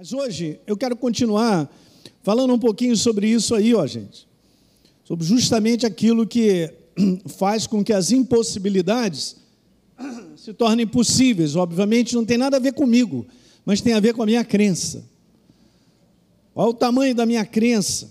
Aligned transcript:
Mas 0.00 0.14
hoje 0.14 0.58
eu 0.66 0.78
quero 0.78 0.96
continuar 0.96 1.70
falando 2.22 2.54
um 2.54 2.58
pouquinho 2.58 2.96
sobre 2.96 3.28
isso 3.28 3.54
aí, 3.54 3.74
ó, 3.74 3.86
gente. 3.86 4.26
Sobre 5.04 5.26
justamente 5.26 5.84
aquilo 5.84 6.26
que 6.26 6.72
faz 7.36 7.66
com 7.66 7.84
que 7.84 7.92
as 7.92 8.10
impossibilidades 8.10 9.36
se 10.38 10.54
tornem 10.54 10.86
possíveis. 10.86 11.54
Obviamente 11.54 12.14
não 12.14 12.24
tem 12.24 12.38
nada 12.38 12.56
a 12.56 12.60
ver 12.60 12.72
comigo, 12.72 13.26
mas 13.62 13.82
tem 13.82 13.92
a 13.92 14.00
ver 14.00 14.14
com 14.14 14.22
a 14.22 14.24
minha 14.24 14.42
crença. 14.42 15.04
Olha 16.54 16.70
o 16.70 16.74
tamanho 16.74 17.14
da 17.14 17.26
minha 17.26 17.44
crença. 17.44 18.10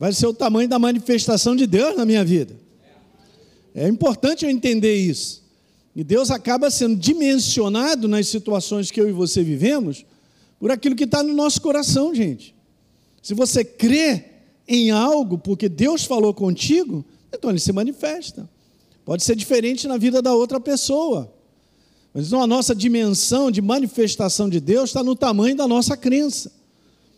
Vai 0.00 0.12
ser 0.12 0.26
o 0.26 0.34
tamanho 0.34 0.68
da 0.68 0.76
manifestação 0.80 1.54
de 1.54 1.68
Deus 1.68 1.96
na 1.96 2.04
minha 2.04 2.24
vida. 2.24 2.56
É 3.72 3.86
importante 3.86 4.44
eu 4.44 4.50
entender 4.50 4.96
isso. 4.96 5.44
E 5.94 6.02
Deus 6.02 6.32
acaba 6.32 6.68
sendo 6.68 6.96
dimensionado 6.96 8.08
nas 8.08 8.26
situações 8.26 8.90
que 8.90 9.00
eu 9.00 9.08
e 9.08 9.12
você 9.12 9.44
vivemos 9.44 10.04
por 10.58 10.70
aquilo 10.70 10.96
que 10.96 11.04
está 11.04 11.22
no 11.22 11.34
nosso 11.34 11.60
coração, 11.60 12.14
gente. 12.14 12.54
Se 13.22 13.34
você 13.34 13.64
crê 13.64 14.24
em 14.68 14.90
algo 14.90 15.38
porque 15.38 15.68
Deus 15.68 16.04
falou 16.04 16.32
contigo, 16.32 17.04
então 17.32 17.50
ele 17.50 17.58
se 17.58 17.72
manifesta. 17.72 18.48
Pode 19.04 19.22
ser 19.22 19.36
diferente 19.36 19.86
na 19.86 19.96
vida 19.96 20.20
da 20.20 20.34
outra 20.34 20.58
pessoa. 20.58 21.32
Mas 22.12 22.26
então 22.28 22.42
a 22.42 22.46
nossa 22.46 22.74
dimensão 22.74 23.50
de 23.50 23.60
manifestação 23.60 24.48
de 24.48 24.58
Deus 24.58 24.90
está 24.90 25.04
no 25.04 25.14
tamanho 25.14 25.54
da 25.54 25.68
nossa 25.68 25.96
crença, 25.96 26.50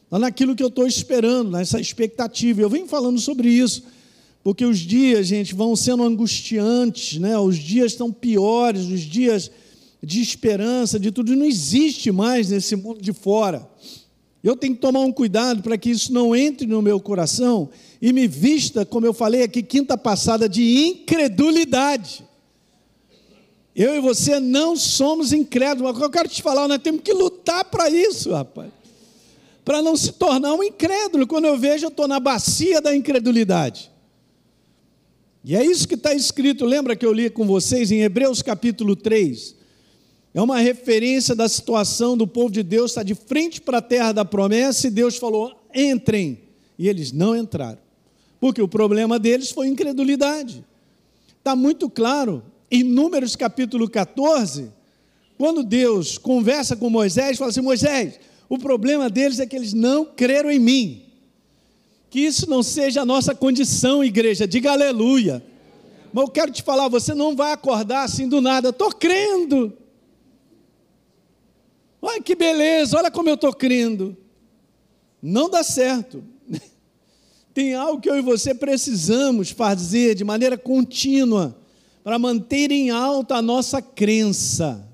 está 0.05 0.19
naquilo 0.19 0.57
que 0.57 0.63
eu 0.63 0.69
estou 0.69 0.87
esperando, 0.87 1.53
nessa 1.53 1.81
expectativa. 1.81 2.61
Eu 2.61 2.69
venho 2.69 2.87
falando 2.89 3.19
sobre 3.21 3.49
isso, 3.49 3.85
porque 4.43 4.65
os 4.65 4.79
dias, 4.79 5.29
gente, 5.29 5.55
vão 5.55 5.77
sendo 5.77 6.03
angustiantes, 6.03 7.19
né? 7.19 7.39
os 7.39 7.57
dias 7.57 7.93
estão 7.93 8.13
piores, 8.13 8.87
os 8.87 9.01
dias 9.01 9.51
de 10.03 10.21
esperança, 10.21 10.99
de 10.99 11.11
tudo, 11.11 11.35
não 11.35 11.45
existe 11.45 12.11
mais 12.13 12.51
nesse 12.51 12.77
mundo 12.77 13.01
de 13.01 13.13
fora. 13.13 13.69
Eu 14.43 14.57
tenho 14.57 14.75
que 14.75 14.81
tomar 14.81 15.01
um 15.01 15.13
cuidado 15.13 15.63
para 15.63 15.77
que 15.77 15.91
isso 15.91 16.13
não 16.13 16.35
entre 16.35 16.67
no 16.67 16.81
meu 16.81 17.01
coração 17.01 17.69
e 18.01 18.13
me 18.13 18.29
vista, 18.29 18.87
como 18.87 19.05
eu 19.05 19.13
falei 19.13 19.43
aqui 19.43 19.63
quinta 19.63 19.99
passada, 19.99 20.49
de 20.49 20.87
incredulidade. 20.87 22.25
Eu 23.75 23.97
e 23.97 24.01
você 24.01 24.41
não 24.41 24.77
somos 24.77 25.33
incrédulos, 25.33 26.01
eu 26.01 26.11
quero 26.11 26.29
te 26.29 26.43
falar, 26.43 26.67
nós 26.69 26.81
temos 26.83 27.03
que 27.03 27.13
lutar 27.13 27.65
para 27.65 27.91
isso, 27.91 28.33
rapaz. 28.33 28.71
Para 29.65 29.83
não 29.83 29.97
se 29.97 30.13
tornar 30.13 30.55
um 30.55 30.63
incrédulo. 30.63 31.27
Quando 31.27 31.45
eu 31.45 31.59
vejo, 31.59 31.85
eu 31.85 31.91
estou 31.91 32.09
na 32.09 32.19
bacia 32.19 32.81
da 32.81 32.97
incredulidade. 32.97 33.91
E 35.45 35.55
é 35.55 35.65
isso 35.65 35.87
que 35.87 35.95
está 35.95 36.15
escrito, 36.15 36.65
lembra 36.65 36.97
que 36.97 37.07
eu 37.07 37.13
li 37.13 37.29
com 37.31 37.47
vocês 37.47 37.91
em 37.91 38.01
Hebreus 38.01 38.43
capítulo 38.43 38.97
3? 38.97 39.58
É 40.39 40.41
uma 40.41 40.61
referência 40.61 41.35
da 41.35 41.49
situação 41.49 42.17
do 42.17 42.25
povo 42.25 42.49
de 42.49 42.63
Deus 42.63 42.93
estar 42.93 43.03
de 43.03 43.17
frente 43.17 43.61
para 43.61 43.79
a 43.79 43.83
terra 43.83 44.13
da 44.13 44.25
promessa 44.25 44.87
e 44.87 44.91
Deus 44.91 45.17
falou: 45.17 45.61
entrem. 45.75 46.39
E 46.79 46.89
eles 46.89 47.11
não 47.11 47.37
entraram. 47.37 47.81
Porque 48.39 48.63
o 48.63 48.69
problema 48.69 49.19
deles 49.19 49.51
foi 49.51 49.67
incredulidade. 49.67 50.65
Está 51.39 51.57
muito 51.57 51.91
claro 51.91 52.45
em 52.71 52.85
Números 52.85 53.35
capítulo 53.35 53.91
14, 53.91 54.71
quando 55.37 55.65
Deus 55.65 56.17
conversa 56.17 56.77
com 56.77 56.89
Moisés, 56.89 57.37
fala 57.37 57.51
assim: 57.51 57.61
Moisés, 57.61 58.21
o 58.49 58.59
problema 58.59 59.11
deles 59.11 59.41
é 59.41 59.47
que 59.47 59.57
eles 59.57 59.73
não 59.73 60.05
creram 60.05 60.53
em 60.53 60.61
mim. 60.61 61.03
Que 62.11 62.21
isso 62.21 62.49
não 62.49 62.63
seja 62.63 63.01
a 63.01 63.05
nossa 63.05 63.35
condição, 63.35 64.05
igreja, 64.05 64.47
diga 64.47 64.71
aleluia. 64.71 65.45
Mas 66.13 66.23
eu 66.23 66.31
quero 66.31 66.53
te 66.53 66.63
falar, 66.63 66.87
você 66.87 67.13
não 67.13 67.35
vai 67.35 67.51
acordar 67.51 68.05
assim 68.05 68.29
do 68.29 68.41
nada, 68.41 68.69
estou 68.69 68.93
crendo. 68.93 69.77
Olha 72.01 72.23
que 72.23 72.35
beleza, 72.35 72.97
olha 72.97 73.11
como 73.11 73.29
eu 73.29 73.35
estou 73.35 73.53
crendo. 73.53 74.17
Não 75.21 75.51
dá 75.51 75.63
certo. 75.63 76.23
Tem 77.53 77.75
algo 77.75 78.01
que 78.01 78.09
eu 78.09 78.17
e 78.17 78.23
você 78.23 78.55
precisamos 78.55 79.51
fazer 79.51 80.15
de 80.15 80.25
maneira 80.25 80.57
contínua 80.57 81.57
para 82.05 82.19
manter 82.19 82.71
em 82.71 82.91
alta 82.91 83.37
a 83.37 83.43
nossa 83.43 83.83
crença. 83.83 84.87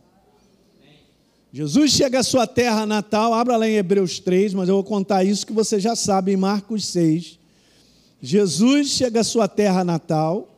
Jesus 1.52 1.92
chega 1.92 2.18
à 2.18 2.22
sua 2.24 2.46
terra 2.46 2.84
natal, 2.84 3.32
abra 3.32 3.56
lá 3.56 3.68
em 3.68 3.76
Hebreus 3.76 4.18
3, 4.18 4.54
mas 4.54 4.68
eu 4.68 4.74
vou 4.74 4.82
contar 4.82 5.22
isso 5.22 5.46
que 5.46 5.52
você 5.52 5.78
já 5.78 5.94
sabe 5.94 6.32
em 6.32 6.36
Marcos 6.36 6.86
6. 6.86 7.38
Jesus 8.20 8.88
chega 8.88 9.20
à 9.20 9.24
sua 9.24 9.46
terra 9.46 9.84
natal, 9.84 10.54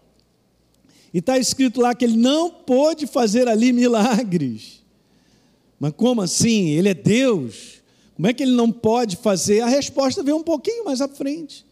e 1.12 1.18
está 1.18 1.38
escrito 1.38 1.80
lá 1.80 1.94
que 1.94 2.04
ele 2.04 2.16
não 2.16 2.50
pôde 2.50 3.06
fazer 3.06 3.48
ali 3.48 3.72
milagres. 3.72 4.82
Mas 5.78 5.92
como 5.96 6.22
assim? 6.22 6.68
Ele 6.70 6.88
é 6.88 6.94
Deus. 6.94 7.82
Como 8.14 8.26
é 8.26 8.32
que 8.32 8.42
ele 8.42 8.52
não 8.52 8.72
pode 8.72 9.16
fazer? 9.16 9.60
A 9.60 9.66
resposta 9.66 10.22
vem 10.22 10.34
um 10.34 10.42
pouquinho 10.42 10.84
mais 10.84 11.00
à 11.00 11.08
frente. 11.08 11.66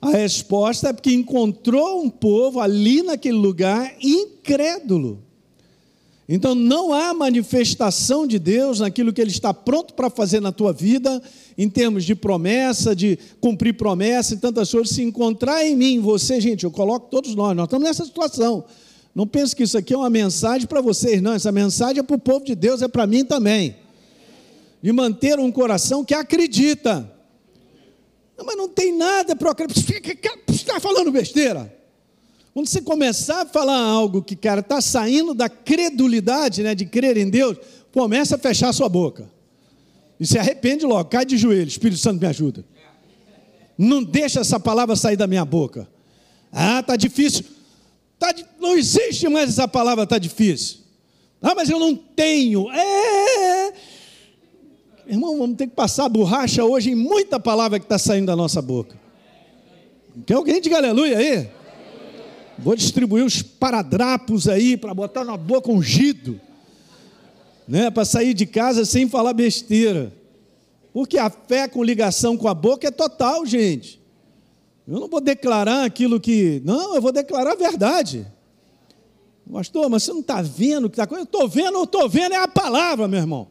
A 0.00 0.10
resposta 0.10 0.90
é 0.90 0.92
porque 0.92 1.12
encontrou 1.12 2.02
um 2.02 2.10
povo 2.10 2.60
ali 2.60 3.02
naquele 3.02 3.38
lugar 3.38 3.94
incrédulo. 4.00 5.22
Então 6.28 6.54
não 6.54 6.92
há 6.92 7.14
manifestação 7.14 8.26
de 8.26 8.38
Deus 8.38 8.80
naquilo 8.80 9.12
que 9.12 9.20
Ele 9.20 9.30
está 9.30 9.54
pronto 9.54 9.94
para 9.94 10.10
fazer 10.10 10.40
na 10.40 10.50
tua 10.50 10.72
vida, 10.72 11.22
em 11.56 11.68
termos 11.68 12.04
de 12.04 12.14
promessa, 12.14 12.96
de 12.96 13.18
cumprir 13.40 13.74
promessa 13.74 14.34
e 14.34 14.38
tantas 14.38 14.70
coisas. 14.70 14.94
Se 14.94 15.02
encontrar 15.02 15.64
em 15.64 15.76
mim, 15.76 16.00
você, 16.00 16.40
gente, 16.40 16.64
eu 16.64 16.70
coloco 16.70 17.08
todos 17.08 17.34
nós, 17.34 17.56
nós 17.56 17.66
estamos 17.66 17.86
nessa 17.86 18.04
situação. 18.04 18.64
Não 19.16 19.26
pense 19.26 19.56
que 19.56 19.62
isso 19.62 19.78
aqui 19.78 19.94
é 19.94 19.96
uma 19.96 20.10
mensagem 20.10 20.66
para 20.66 20.82
vocês, 20.82 21.22
não. 21.22 21.32
Essa 21.32 21.50
mensagem 21.50 22.00
é 22.00 22.02
para 22.02 22.16
o 22.16 22.18
povo 22.18 22.44
de 22.44 22.54
Deus, 22.54 22.82
é 22.82 22.86
para 22.86 23.06
mim 23.06 23.24
também. 23.24 23.74
De 24.82 24.92
manter 24.92 25.38
um 25.38 25.50
coração 25.50 26.04
que 26.04 26.12
acredita. 26.12 27.10
Não, 28.36 28.44
mas 28.44 28.58
não 28.58 28.68
tem 28.68 28.94
nada 28.94 29.34
para 29.34 29.52
acreditar. 29.52 30.36
Está 30.50 30.78
falando 30.78 31.10
besteira. 31.10 31.74
Quando 32.52 32.68
você 32.68 32.82
começar 32.82 33.40
a 33.40 33.46
falar 33.46 33.80
algo 33.80 34.22
que, 34.22 34.36
cara, 34.36 34.60
está 34.60 34.82
saindo 34.82 35.32
da 35.32 35.48
credulidade, 35.48 36.62
né, 36.62 36.74
de 36.74 36.84
crer 36.84 37.16
em 37.16 37.30
Deus, 37.30 37.56
começa 37.94 38.36
a 38.36 38.38
fechar 38.38 38.70
sua 38.74 38.90
boca. 38.90 39.30
E 40.20 40.26
se 40.26 40.38
arrepende 40.38 40.84
logo, 40.84 41.08
cai 41.08 41.24
de 41.24 41.38
joelho, 41.38 41.68
Espírito 41.68 41.98
Santo 41.98 42.20
me 42.20 42.26
ajuda. 42.26 42.66
Não 43.78 44.04
deixa 44.04 44.40
essa 44.40 44.60
palavra 44.60 44.94
sair 44.94 45.16
da 45.16 45.26
minha 45.26 45.44
boca. 45.46 45.88
Ah, 46.52 46.82
tá 46.82 46.96
difícil. 46.96 47.55
Tá, 48.18 48.34
não 48.58 48.76
existe 48.76 49.28
mais 49.28 49.50
essa 49.50 49.68
palavra, 49.68 50.04
está 50.04 50.18
difícil. 50.18 50.78
Ah, 51.42 51.54
mas 51.54 51.68
eu 51.68 51.78
não 51.78 51.94
tenho. 51.94 52.70
É. 52.70 53.72
Irmão, 55.06 55.38
vamos 55.38 55.56
ter 55.56 55.66
que 55.66 55.74
passar 55.74 56.08
borracha 56.08 56.64
hoje 56.64 56.90
em 56.90 56.94
muita 56.94 57.38
palavra 57.38 57.78
que 57.78 57.84
está 57.84 57.98
saindo 57.98 58.26
da 58.26 58.34
nossa 58.34 58.60
boca. 58.60 58.96
Quer 60.24 60.34
alguém 60.34 60.60
diga 60.60 60.78
aleluia 60.78 61.18
aí? 61.18 61.48
Vou 62.58 62.74
distribuir 62.74 63.24
os 63.24 63.42
paradrapos 63.42 64.48
aí 64.48 64.76
para 64.76 64.94
botar 64.94 65.24
na 65.24 65.36
boca 65.36 65.70
ungido, 65.70 66.40
né? 67.68 67.90
Para 67.90 68.04
sair 68.04 68.32
de 68.32 68.46
casa 68.46 68.84
sem 68.86 69.08
falar 69.08 69.34
besteira. 69.34 70.12
Porque 70.92 71.18
a 71.18 71.28
fé 71.28 71.68
com 71.68 71.84
ligação 71.84 72.36
com 72.36 72.48
a 72.48 72.54
boca 72.54 72.88
é 72.88 72.90
total, 72.90 73.44
gente. 73.44 74.00
Eu 74.86 75.00
não 75.00 75.08
vou 75.08 75.20
declarar 75.20 75.84
aquilo 75.84 76.20
que. 76.20 76.62
Não, 76.64 76.94
eu 76.94 77.02
vou 77.02 77.10
declarar 77.10 77.52
a 77.52 77.56
verdade. 77.56 78.26
Pastor, 79.50 79.88
mas 79.88 80.02
você 80.02 80.12
não 80.12 80.20
está 80.20 80.42
vendo 80.42 80.86
o 80.86 80.90
que 80.90 80.94
está 80.94 81.04
acontecendo? 81.04 81.26
Estou 81.26 81.48
vendo, 81.48 81.74
eu 81.76 81.84
estou 81.84 82.08
vendo, 82.08 82.32
é 82.32 82.36
a 82.36 82.48
palavra, 82.48 83.06
meu 83.06 83.18
irmão. 83.18 83.48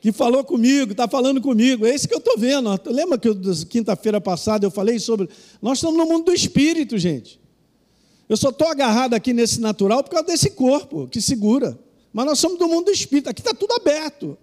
Que 0.00 0.12
falou 0.12 0.44
comigo, 0.44 0.92
está 0.92 1.08
falando 1.08 1.40
comigo. 1.40 1.84
É 1.86 1.94
isso 1.94 2.06
que 2.06 2.14
eu 2.14 2.18
estou 2.18 2.38
vendo. 2.38 2.68
Lembra 2.86 3.18
que 3.18 3.28
quinta-feira 3.66 4.20
passada 4.20 4.64
eu 4.64 4.70
falei 4.70 4.98
sobre. 5.00 5.28
Nós 5.60 5.78
estamos 5.78 5.96
no 5.96 6.06
mundo 6.06 6.26
do 6.26 6.32
espírito, 6.32 6.96
gente. 6.98 7.40
Eu 8.28 8.36
só 8.36 8.50
estou 8.50 8.68
agarrado 8.68 9.14
aqui 9.14 9.32
nesse 9.32 9.60
natural 9.60 10.04
por 10.04 10.10
causa 10.10 10.26
desse 10.26 10.50
corpo 10.50 11.08
que 11.08 11.20
segura. 11.20 11.78
Mas 12.12 12.26
nós 12.26 12.38
somos 12.38 12.58
do 12.58 12.68
mundo 12.68 12.86
do 12.86 12.90
espírito. 12.92 13.28
Aqui 13.28 13.40
está 13.40 13.54
tudo 13.54 13.72
aberto. 13.74 14.38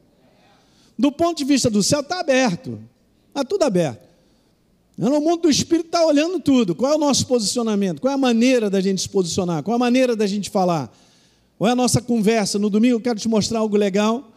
Do 0.98 1.12
ponto 1.12 1.38
de 1.38 1.46
vista 1.46 1.70
do 1.70 1.84
céu, 1.84 2.02
está 2.02 2.20
aberto. 2.20 2.80
Está 3.30 3.44
tudo 3.44 3.64
aberto. 3.64 4.06
No 4.98 5.20
mundo 5.20 5.44
do 5.44 5.50
espírito 5.50 5.88
está 5.88 6.06
olhando 6.06 6.40
tudo. 6.40 6.74
Qual 6.74 6.94
é 6.94 6.96
o 6.96 7.00
nosso 7.00 7.28
posicionamento? 7.28 8.00
Qual 8.00 8.12
é 8.12 8.16
a 8.16 8.18
maneira 8.18 8.70
da 8.70 8.80
gente 8.80 9.02
se 9.02 9.10
posicionar? 9.10 9.62
Qual 9.62 9.74
é 9.74 9.76
a 9.76 9.80
maneira 9.80 10.16
da 10.16 10.26
gente 10.26 10.50
falar? 10.50 10.96
Qual 11.58 11.68
é 11.68 11.74
a 11.74 11.76
nossa 11.76 12.02
conversa? 12.02 12.58
No 12.58 12.70
domingo 12.70 12.96
eu 12.96 13.02
quero 13.02 13.20
te 13.20 13.28
mostrar 13.28 13.60
algo 13.60 13.76
legal, 13.76 14.32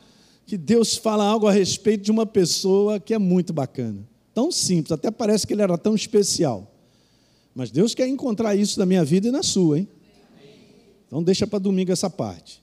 que 0.47 0.57
Deus 0.57 0.97
fala 0.97 1.25
algo 1.25 1.47
a 1.47 1.53
respeito 1.53 2.03
de 2.03 2.11
uma 2.11 2.27
pessoa 2.27 2.99
que 2.99 3.15
é 3.15 3.19
muito 3.19 3.53
bacana. 3.53 4.01
Tão 4.35 4.51
simples, 4.51 4.93
até 4.93 5.11
parece 5.11 5.47
que 5.47 5.53
ele 5.53 5.63
era 5.63 5.79
tão 5.79 5.95
especial. 5.95 6.73
Mas 7.55 7.71
Deus 7.71 7.95
quer 7.95 8.09
encontrar 8.09 8.57
isso 8.57 8.79
na 8.79 8.87
minha 8.87 9.05
vida 9.05 9.29
e 9.29 9.31
na 9.31 9.43
sua, 9.43 9.79
hein? 9.79 9.89
Então 11.07 11.23
deixa 11.23 11.47
para 11.47 11.59
domingo 11.59 11.93
essa 11.93 12.11
parte. 12.11 12.63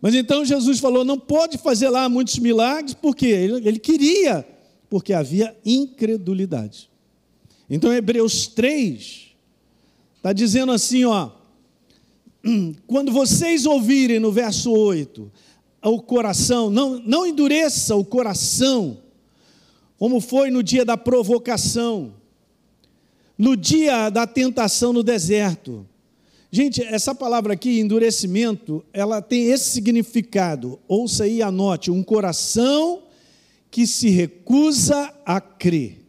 Mas 0.00 0.14
então 0.14 0.44
Jesus 0.44 0.78
falou: 0.78 1.04
não 1.04 1.18
pode 1.18 1.58
fazer 1.58 1.88
lá 1.88 2.08
muitos 2.08 2.38
milagres, 2.38 2.94
porque 2.94 3.26
ele, 3.26 3.66
ele 3.66 3.78
queria 3.78 4.44
porque 4.88 5.12
havia 5.12 5.56
incredulidade. 5.64 6.87
Então, 7.70 7.92
Hebreus 7.92 8.46
3 8.46 9.28
está 10.16 10.32
dizendo 10.32 10.72
assim: 10.72 11.04
ó, 11.04 11.30
quando 12.86 13.12
vocês 13.12 13.66
ouvirem 13.66 14.18
no 14.18 14.32
verso 14.32 14.70
8 14.70 15.30
o 15.82 16.02
coração, 16.02 16.70
não, 16.70 16.98
não 16.98 17.26
endureça 17.26 17.94
o 17.94 18.04
coração, 18.04 18.98
como 19.96 20.20
foi 20.20 20.50
no 20.50 20.62
dia 20.62 20.84
da 20.84 20.96
provocação, 20.96 22.14
no 23.36 23.56
dia 23.56 24.10
da 24.10 24.26
tentação 24.26 24.92
no 24.92 25.02
deserto. 25.02 25.86
Gente, 26.50 26.82
essa 26.82 27.14
palavra 27.14 27.52
aqui, 27.52 27.78
endurecimento, 27.78 28.84
ela 28.92 29.20
tem 29.20 29.50
esse 29.50 29.70
significado. 29.70 30.78
Ouça 30.88 31.24
aí, 31.24 31.42
anote: 31.42 31.90
um 31.90 32.02
coração 32.02 33.02
que 33.70 33.86
se 33.86 34.08
recusa 34.08 35.12
a 35.24 35.40
crer. 35.40 36.07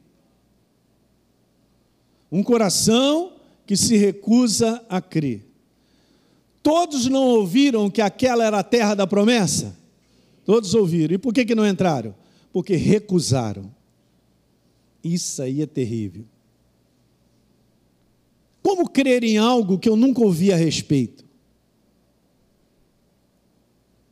Um 2.31 2.43
coração 2.43 3.33
que 3.65 3.75
se 3.75 3.97
recusa 3.97 4.83
a 4.89 5.01
crer. 5.01 5.45
Todos 6.61 7.07
não 7.07 7.23
ouviram 7.23 7.89
que 7.89 8.01
aquela 8.01 8.43
era 8.43 8.59
a 8.59 8.63
terra 8.63 8.93
da 8.93 9.07
promessa? 9.07 9.77
Todos 10.45 10.73
ouviram. 10.73 11.15
E 11.15 11.17
por 11.17 11.33
que, 11.33 11.45
que 11.45 11.55
não 11.55 11.67
entraram? 11.67 12.13
Porque 12.51 12.75
recusaram. 12.75 13.71
Isso 15.03 15.41
aí 15.41 15.61
é 15.61 15.65
terrível. 15.65 16.25
Como 18.61 18.89
crer 18.89 19.23
em 19.23 19.37
algo 19.37 19.79
que 19.79 19.87
eu 19.87 19.95
nunca 19.95 20.21
ouvi 20.21 20.51
a 20.51 20.55
respeito? 20.55 21.25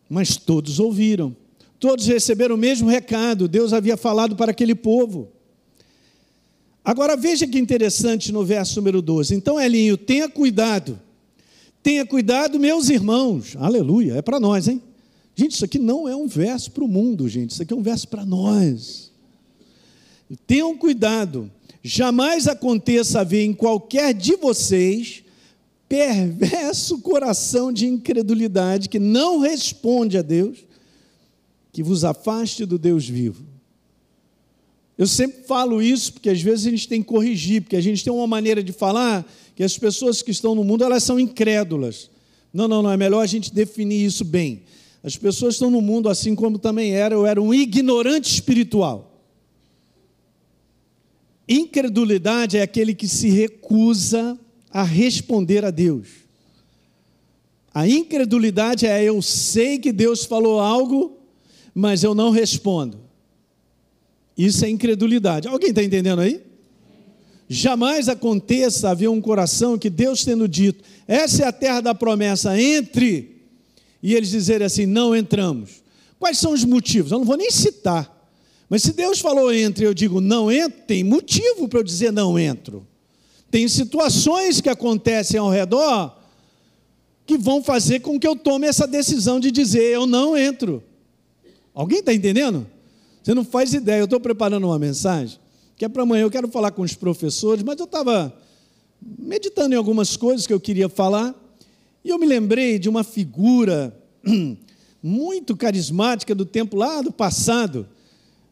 Mas 0.09 0.37
todos 0.37 0.79
ouviram. 0.79 1.35
Todos 1.79 2.07
receberam 2.07 2.55
o 2.55 2.57
mesmo 2.57 2.89
recado. 2.89 3.47
Deus 3.47 3.73
havia 3.73 3.97
falado 3.97 4.35
para 4.35 4.51
aquele 4.51 4.73
povo. 4.73 5.31
Agora 6.87 7.17
veja 7.17 7.45
que 7.45 7.59
interessante 7.59 8.31
no 8.31 8.45
verso 8.45 8.77
número 8.77 9.01
12. 9.01 9.35
Então, 9.35 9.59
Elinho, 9.59 9.97
tenha 9.97 10.29
cuidado 10.29 10.99
Tenha 11.87 12.05
cuidado, 12.05 12.59
meus 12.59 12.89
irmãos. 12.89 13.55
Aleluia, 13.57 14.15
é 14.15 14.21
para 14.21 14.41
nós, 14.41 14.67
hein? 14.67 14.81
Gente, 15.33 15.53
isso 15.53 15.63
aqui 15.63 15.79
não 15.79 16.05
é 16.05 16.13
um 16.13 16.27
verso 16.27 16.69
para 16.71 16.83
o 16.83 16.87
mundo, 16.87 17.29
gente. 17.29 17.51
Isso 17.51 17.61
aqui 17.61 17.73
é 17.73 17.77
um 17.77 17.81
verso 17.81 18.09
para 18.09 18.25
nós. 18.25 19.09
Tenham 20.45 20.75
cuidado. 20.77 21.49
Jamais 21.81 22.45
aconteça 22.45 23.21
haver 23.21 23.45
em 23.45 23.53
qualquer 23.53 24.13
de 24.13 24.35
vocês 24.35 25.23
perverso 25.87 26.99
coração 26.99 27.71
de 27.71 27.87
incredulidade 27.87 28.89
que 28.89 28.99
não 28.99 29.39
responde 29.39 30.17
a 30.17 30.21
Deus, 30.21 30.65
que 31.71 31.81
vos 31.81 32.03
afaste 32.03 32.65
do 32.65 32.77
Deus 32.77 33.07
vivo. 33.07 33.45
Eu 34.97 35.05
sempre 35.05 35.43
falo 35.43 35.81
isso 35.81 36.13
porque 36.13 36.29
às 36.29 36.41
vezes 36.41 36.65
a 36.65 36.71
gente 36.71 36.87
tem 36.87 37.01
que 37.01 37.07
corrigir, 37.07 37.61
porque 37.61 37.75
a 37.75 37.81
gente 37.81 38.03
tem 38.03 38.11
uma 38.11 38.25
maneira 38.25 38.63
de 38.63 38.71
falar 38.71 39.25
que 39.55 39.63
as 39.63 39.77
pessoas 39.77 40.21
que 40.21 40.31
estão 40.31 40.55
no 40.55 40.63
mundo 40.63 40.83
elas 40.83 41.03
são 41.03 41.19
incrédulas. 41.19 42.09
Não, 42.51 42.67
não, 42.67 42.81
não, 42.81 42.91
é 42.91 42.97
melhor 42.97 43.21
a 43.21 43.27
gente 43.27 43.53
definir 43.53 44.03
isso 44.03 44.25
bem. 44.25 44.63
As 45.03 45.15
pessoas 45.15 45.53
estão 45.53 45.69
no 45.69 45.81
mundo 45.81 46.09
assim 46.09 46.33
como 46.33 46.57
também 46.57 46.93
era, 46.93 47.13
eu 47.13 47.25
era 47.25 47.39
um 47.39 47.53
ignorante 47.53 48.33
espiritual. 48.33 49.21
Incredulidade 51.47 52.57
é 52.57 52.61
aquele 52.63 52.95
que 52.95 53.07
se 53.07 53.29
recusa 53.29 54.37
a 54.71 54.83
responder 54.83 55.63
a 55.63 55.69
Deus. 55.69 56.07
A 57.73 57.87
incredulidade 57.87 58.87
é 58.87 59.03
eu 59.03 59.21
sei 59.21 59.77
que 59.77 59.91
Deus 59.91 60.25
falou 60.25 60.59
algo, 60.59 61.19
mas 61.73 62.03
eu 62.03 62.15
não 62.15 62.31
respondo. 62.31 63.06
Isso 64.37 64.63
é 64.63 64.69
incredulidade. 64.69 65.47
Alguém 65.47 65.69
está 65.69 65.83
entendendo 65.83 66.19
aí? 66.19 66.41
Jamais 67.49 68.09
aconteça 68.09 68.89
haver 68.89 69.09
um 69.09 69.21
coração 69.21 69.77
que 69.77 69.89
Deus 69.89 70.23
tendo 70.23 70.47
dito, 70.47 70.83
essa 71.07 71.43
é 71.43 71.47
a 71.47 71.51
terra 71.51 71.79
da 71.79 71.95
promessa, 71.95 72.59
entre, 72.59 73.41
e 74.03 74.13
eles 74.13 74.29
dizerem 74.29 74.67
assim, 74.67 74.85
não 74.85 75.15
entramos. 75.15 75.81
Quais 76.19 76.37
são 76.37 76.51
os 76.51 76.65
motivos? 76.65 77.11
Eu 77.11 77.19
não 77.19 77.25
vou 77.25 77.37
nem 77.37 77.49
citar. 77.49 78.13
Mas 78.69 78.83
se 78.83 78.91
Deus 78.91 79.19
falou 79.19 79.53
entre, 79.53 79.85
eu 79.85 79.93
digo 79.93 80.19
não 80.19 80.51
entro, 80.51 80.81
tem 80.85 81.03
motivo 81.03 81.69
para 81.69 81.79
eu 81.79 81.83
dizer 81.83 82.11
não 82.11 82.37
entro. 82.37 82.85
Tem 83.49 83.65
situações 83.67 84.59
que 84.59 84.69
acontecem 84.69 85.39
ao 85.39 85.49
redor 85.49 86.17
que 87.25 87.37
vão 87.37 87.63
fazer 87.63 88.01
com 88.01 88.19
que 88.19 88.27
eu 88.27 88.35
tome 88.35 88.67
essa 88.67 88.85
decisão 88.85 89.39
de 89.39 89.51
dizer 89.51 89.83
eu 89.83 90.05
não 90.05 90.35
entro. 90.35 90.83
Alguém 91.73 91.99
está 91.99 92.13
entendendo? 92.13 92.67
Você 93.27 93.33
não 93.33 93.43
faz 93.43 93.73
ideia. 93.73 93.99
Eu 93.99 94.05
estou 94.05 94.21
preparando 94.21 94.63
uma 94.63 94.79
mensagem 94.79 95.37
que 95.75 95.83
é 95.83 95.89
para 95.89 96.03
amanhã. 96.03 96.21
Eu 96.21 96.31
quero 96.31 96.47
falar 96.47 96.71
com 96.71 96.81
os 96.81 96.93
professores, 96.93 97.61
mas 97.61 97.77
eu 97.77 97.83
estava 97.83 98.33
meditando 99.19 99.75
em 99.75 99.77
algumas 99.77 100.15
coisas 100.15 100.47
que 100.47 100.53
eu 100.53 100.61
queria 100.61 100.87
falar, 100.87 101.35
e 102.05 102.09
eu 102.09 102.17
me 102.17 102.25
lembrei 102.25 102.79
de 102.79 102.87
uma 102.87 103.03
figura 103.03 103.93
muito 105.03 105.57
carismática 105.57 106.33
do 106.33 106.45
tempo 106.45 106.77
lá 106.77 107.01
do 107.01 107.11
passado. 107.11 107.85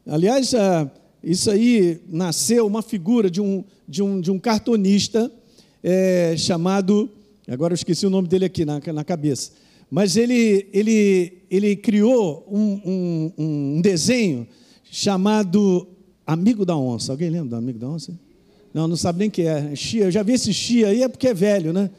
Aliás, 0.05 0.51
isso 1.23 1.49
aí 1.49 2.01
nasceu 2.09 2.67
uma 2.67 2.81
figura 2.81 3.31
de 3.31 3.39
um, 3.39 3.63
de 3.87 4.03
um, 4.03 4.19
de 4.19 4.29
um 4.29 4.37
cartonista 4.37 5.31
é, 5.81 6.35
chamado. 6.37 7.09
Agora 7.47 7.71
eu 7.71 7.75
esqueci 7.75 8.05
o 8.05 8.09
nome 8.09 8.27
dele 8.27 8.43
aqui 8.43 8.65
na, 8.65 8.81
na 8.93 9.05
cabeça. 9.05 9.53
Mas 9.89 10.17
ele, 10.17 10.67
ele, 10.73 11.43
ele 11.49 11.77
criou 11.77 12.45
um, 12.51 12.81
um, 12.85 13.31
um 13.77 13.81
desenho 13.81 14.45
chamado 14.95 15.85
Amigo 16.25 16.65
da 16.65 16.77
Onça. 16.77 17.11
Alguém 17.11 17.29
lembra 17.29 17.49
do 17.49 17.55
Amigo 17.57 17.77
da 17.77 17.89
Onça? 17.89 18.17
Não, 18.73 18.87
não 18.87 18.95
sabe 18.95 19.19
nem 19.19 19.29
quem 19.29 19.45
é. 19.45 19.75
Chia. 19.75 20.05
Eu 20.05 20.11
já 20.11 20.23
vi 20.23 20.33
esse 20.33 20.53
Chia 20.53 20.87
aí, 20.87 21.03
é 21.03 21.09
porque 21.09 21.27
é 21.27 21.33
velho, 21.33 21.73
né? 21.73 21.89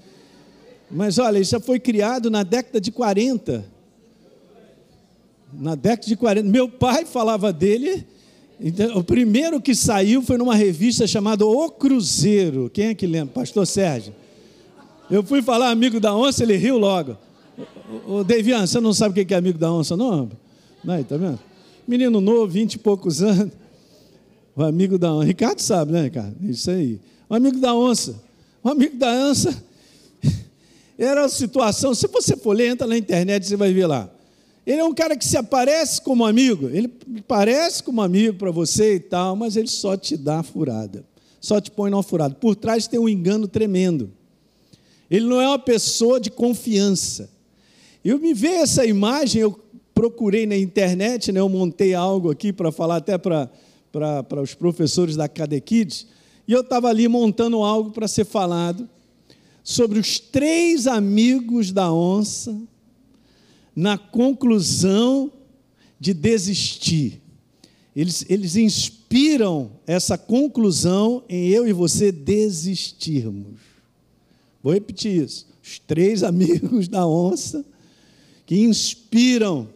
Mas 0.91 1.19
olha, 1.19 1.39
isso 1.39 1.61
foi 1.61 1.79
criado 1.79 2.31
na 2.31 2.43
década 2.43 2.81
de 2.81 2.91
40. 2.91 3.67
Na 5.53 5.75
década 5.75 6.07
de 6.07 6.17
40. 6.17 6.49
Meu 6.49 6.71
pai 6.71 7.05
falava 7.05 7.53
dele. 7.53 8.07
Então, 8.59 8.97
o 8.97 9.05
primeiro 9.05 9.61
que 9.61 9.75
saiu 9.75 10.23
foi 10.23 10.39
numa 10.39 10.55
revista 10.55 11.07
chamada 11.07 11.45
O 11.45 11.71
Cruzeiro. 11.71 12.71
Quem 12.73 12.87
é 12.87 12.95
que 12.95 13.07
lembra? 13.07 13.35
Pastor 13.35 13.67
Sérgio. 13.67 14.15
Eu 15.11 15.23
fui 15.23 15.43
falar 15.43 15.71
amigo 15.71 16.01
da 16.01 16.17
onça, 16.17 16.43
ele 16.43 16.57
riu 16.57 16.79
logo. 16.79 17.19
O 18.09 18.25
Devian, 18.25 18.67
você 18.67 18.81
não 18.81 18.95
sabe 18.95 19.21
o 19.21 19.27
que 19.27 19.35
é 19.35 19.37
amigo 19.37 19.59
da 19.59 19.71
onça, 19.71 19.99
não? 19.99 20.31
Não, 20.83 21.05
tá 21.05 21.19
vendo? 21.19 21.39
Menino 21.87 22.21
novo, 22.21 22.49
vinte 22.49 22.75
e 22.75 22.79
poucos 22.79 23.23
anos. 23.23 23.53
O 24.57 24.63
amigo 24.63 24.99
da 24.99 25.13
onça. 25.13 25.27
Ricardo 25.27 25.61
sabe, 25.61 25.93
né, 25.93 26.03
Ricardo? 26.03 26.35
Isso 26.43 26.71
aí. 26.71 26.99
O 27.29 27.35
amigo 27.35 27.59
da 27.59 27.75
onça. 27.75 28.21
O 28.65 28.69
amigo 28.69 28.97
da 28.97 29.09
onça. 29.09 29.63
Era 30.99 31.27
a 31.27 31.29
situação. 31.29 31.95
Se 31.95 32.09
você 32.09 32.37
for 32.37 32.57
ler, 32.57 32.71
entra 32.71 32.87
na 32.87 32.97
internet, 32.97 33.47
você 33.47 33.57
vai 33.57 33.73
ver 33.73 33.87
lá. 33.87 34.11
Ele 34.67 34.81
é 34.81 34.85
um 34.85 34.95
cara 34.95 35.17
que 35.17 35.25
se 35.25 35.37
aparece 35.37 36.01
como 36.01 36.25
amigo. 36.25 36.69
Ele 36.69 36.89
parece 37.29 37.83
como 37.83 38.01
amigo 38.01 38.37
para 38.37 38.51
você 38.51 38.95
e 38.95 39.01
tal, 39.01 39.37
mas 39.37 39.57
ele 39.57 39.69
só 39.69 39.97
te 39.97 40.17
dá 40.17 40.43
furada. 40.43 41.05
Só 41.41 41.61
te 41.61 41.71
põe 41.71 41.91
numa 41.91 42.03
furada. 42.03 42.35
Por 42.35 42.57
trás 42.57 42.89
tem 42.89 42.99
um 42.99 43.09
engano 43.09 43.47
tremendo. 43.47 44.11
Ele 45.09 45.27
não 45.27 45.41
é 45.41 45.47
uma 45.47 45.59
pessoa 45.59 46.19
de 46.19 46.31
confiança. 46.31 47.31
Eu 48.05 48.19
me 48.19 48.35
vejo 48.35 48.63
essa 48.63 48.85
imagem, 48.85 49.43
eu 49.43 49.61
procurei 49.97 50.45
na 50.45 50.59
internet, 50.59 51.33
né, 51.33 51.41
eu 51.41 51.49
montei 51.49 51.95
algo 51.95 52.31
aqui 52.31 52.53
para 52.53 52.71
falar 52.71 52.97
até 52.97 53.17
para 53.17 53.51
os 54.43 54.53
professores 54.53 55.17
da 55.17 55.27
Cadequides, 55.27 56.07
e 56.47 56.53
eu 56.53 56.61
estava 56.61 56.89
ali 56.89 57.09
montando 57.09 57.63
algo 57.63 57.91
para 57.91 58.07
ser 58.07 58.27
falado 58.27 58.87
sobre 59.65 59.99
os 59.99 60.21
três 60.21 60.87
amigos 60.87 61.73
da 61.73 61.91
onça 61.91 62.61
na 63.75 63.97
conclusão 63.97 65.33
de 65.99 66.13
desistir. 66.13 67.23
Eles, 67.97 68.27
eles 68.29 68.55
inspiram 68.55 69.71
essa 69.87 70.19
conclusão 70.19 71.25
em 71.27 71.49
eu 71.49 71.67
e 71.67 71.73
você 71.73 72.13
desistirmos. 72.13 73.59
Vou 74.63 74.75
repetir 74.75 75.25
isso. 75.25 75.47
Os 75.63 75.79
três 75.79 76.21
amigos 76.23 76.87
da 76.87 77.07
onça 77.07 77.65
que 78.45 78.61
inspiram 78.61 79.75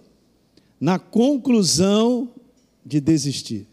na 0.80 0.98
conclusão 0.98 2.30
de 2.84 3.00
desistir 3.00 3.66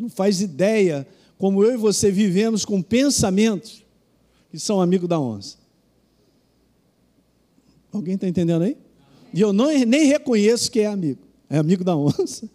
não 0.00 0.08
faz 0.08 0.40
ideia 0.40 1.06
como 1.36 1.62
eu 1.62 1.74
e 1.74 1.76
você 1.76 2.10
vivemos 2.10 2.64
com 2.64 2.80
pensamentos 2.80 3.82
que 4.50 4.58
são 4.58 4.80
amigos 4.80 5.08
da 5.08 5.20
onça. 5.20 5.56
Alguém 7.92 8.14
está 8.14 8.26
entendendo 8.26 8.62
aí? 8.62 8.76
E 9.32 9.40
eu 9.40 9.52
não, 9.52 9.66
nem 9.66 10.06
reconheço 10.06 10.70
que 10.70 10.80
é 10.80 10.86
amigo, 10.86 11.20
é 11.50 11.58
amigo 11.58 11.84
da 11.84 11.96
onça, 11.96 12.48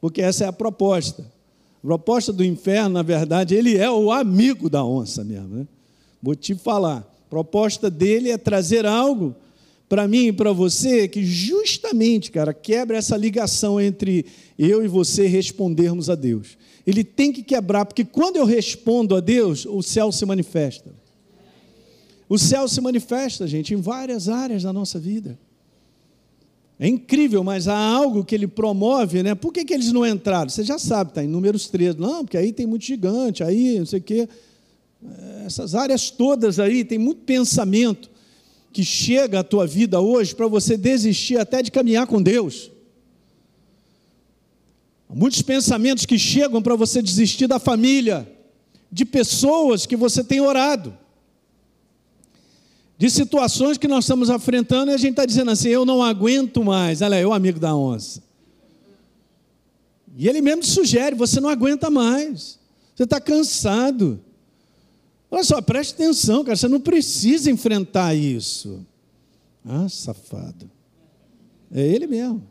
porque 0.00 0.22
essa 0.22 0.44
é 0.44 0.48
a 0.48 0.52
proposta. 0.52 1.22
A 1.22 1.80
proposta 1.80 2.32
do 2.32 2.44
inferno, 2.44 2.90
na 2.90 3.02
verdade, 3.02 3.54
ele 3.54 3.76
é 3.76 3.90
o 3.90 4.10
amigo 4.12 4.68
da 4.68 4.84
onça 4.84 5.24
mesmo. 5.24 5.48
Né? 5.48 5.66
Vou 6.22 6.34
te 6.34 6.54
falar. 6.54 6.98
A 6.98 7.30
proposta 7.30 7.90
dele 7.90 8.30
é 8.30 8.38
trazer 8.38 8.86
algo 8.86 9.34
para 9.88 10.06
mim 10.06 10.26
e 10.26 10.32
para 10.32 10.52
você 10.52 11.08
que 11.08 11.24
justamente, 11.24 12.30
cara, 12.30 12.52
quebra 12.52 12.98
essa 12.98 13.16
ligação 13.16 13.80
entre 13.80 14.26
eu 14.58 14.84
e 14.84 14.88
você 14.88 15.26
respondermos 15.26 16.10
a 16.10 16.14
Deus. 16.14 16.58
Ele 16.86 17.02
tem 17.02 17.32
que 17.32 17.42
quebrar, 17.42 17.86
porque 17.86 18.04
quando 18.04 18.36
eu 18.36 18.44
respondo 18.44 19.16
a 19.16 19.20
Deus, 19.20 19.64
o 19.64 19.82
céu 19.82 20.12
se 20.12 20.24
manifesta. 20.26 20.94
O 22.28 22.38
céu 22.38 22.68
se 22.68 22.80
manifesta, 22.80 23.46
gente, 23.46 23.72
em 23.72 23.78
várias 23.78 24.28
áreas 24.28 24.62
da 24.62 24.72
nossa 24.72 24.98
vida. 24.98 25.38
É 26.78 26.86
incrível, 26.86 27.42
mas 27.42 27.66
há 27.66 27.76
algo 27.76 28.24
que 28.24 28.34
ele 28.34 28.46
promove, 28.46 29.22
né? 29.22 29.34
Por 29.34 29.52
que, 29.52 29.64
que 29.64 29.74
eles 29.74 29.90
não 29.90 30.06
entraram? 30.06 30.48
Você 30.48 30.62
já 30.62 30.78
sabe, 30.78 31.10
está 31.10 31.24
em 31.24 31.26
números 31.26 31.68
13. 31.68 31.98
Não, 31.98 32.24
porque 32.24 32.36
aí 32.36 32.52
tem 32.52 32.66
muito 32.66 32.84
gigante, 32.84 33.42
aí 33.42 33.78
não 33.78 33.86
sei 33.86 33.98
o 33.98 34.02
quê. 34.02 34.28
Essas 35.44 35.74
áreas 35.74 36.10
todas 36.10 36.60
aí, 36.60 36.84
tem 36.84 36.98
muito 36.98 37.22
pensamento 37.22 38.10
que 38.72 38.84
chega 38.84 39.40
à 39.40 39.44
tua 39.44 39.66
vida 39.66 40.00
hoje 40.00 40.34
para 40.34 40.46
você 40.46 40.76
desistir 40.76 41.38
até 41.38 41.62
de 41.62 41.70
caminhar 41.70 42.06
com 42.06 42.22
Deus. 42.22 42.70
Há 45.08 45.14
muitos 45.14 45.42
pensamentos 45.42 46.04
que 46.04 46.18
chegam 46.18 46.60
para 46.60 46.76
você 46.76 47.00
desistir 47.00 47.46
da 47.46 47.58
família, 47.58 48.30
de 48.90 49.04
pessoas 49.04 49.86
que 49.86 49.96
você 49.96 50.22
tem 50.22 50.40
orado 50.40 50.96
de 52.98 53.08
situações 53.08 53.78
que 53.78 53.86
nós 53.86 54.04
estamos 54.04 54.28
enfrentando 54.28 54.90
e 54.90 54.94
a 54.94 54.98
gente 54.98 55.10
está 55.10 55.24
dizendo 55.24 55.52
assim: 55.52 55.68
eu 55.68 55.86
não 55.86 56.02
aguento 56.02 56.64
mais. 56.64 57.00
Olha 57.00 57.16
aí, 57.16 57.24
o 57.24 57.32
amigo 57.32 57.60
da 57.60 57.74
onça. 57.74 58.20
E 60.16 60.28
ele 60.28 60.42
mesmo 60.42 60.64
sugere: 60.64 61.14
você 61.14 61.40
não 61.40 61.48
aguenta 61.48 61.88
mais, 61.88 62.58
você 62.94 63.04
está 63.04 63.20
cansado. 63.20 64.20
Olha 65.30 65.44
só, 65.44 65.60
preste 65.60 65.94
atenção, 65.94 66.42
cara, 66.42 66.56
você 66.56 66.68
não 66.68 66.80
precisa 66.80 67.50
enfrentar 67.50 68.14
isso. 68.14 68.86
Ah, 69.64 69.88
safado. 69.88 70.70
É 71.70 71.86
ele 71.86 72.06
mesmo. 72.06 72.42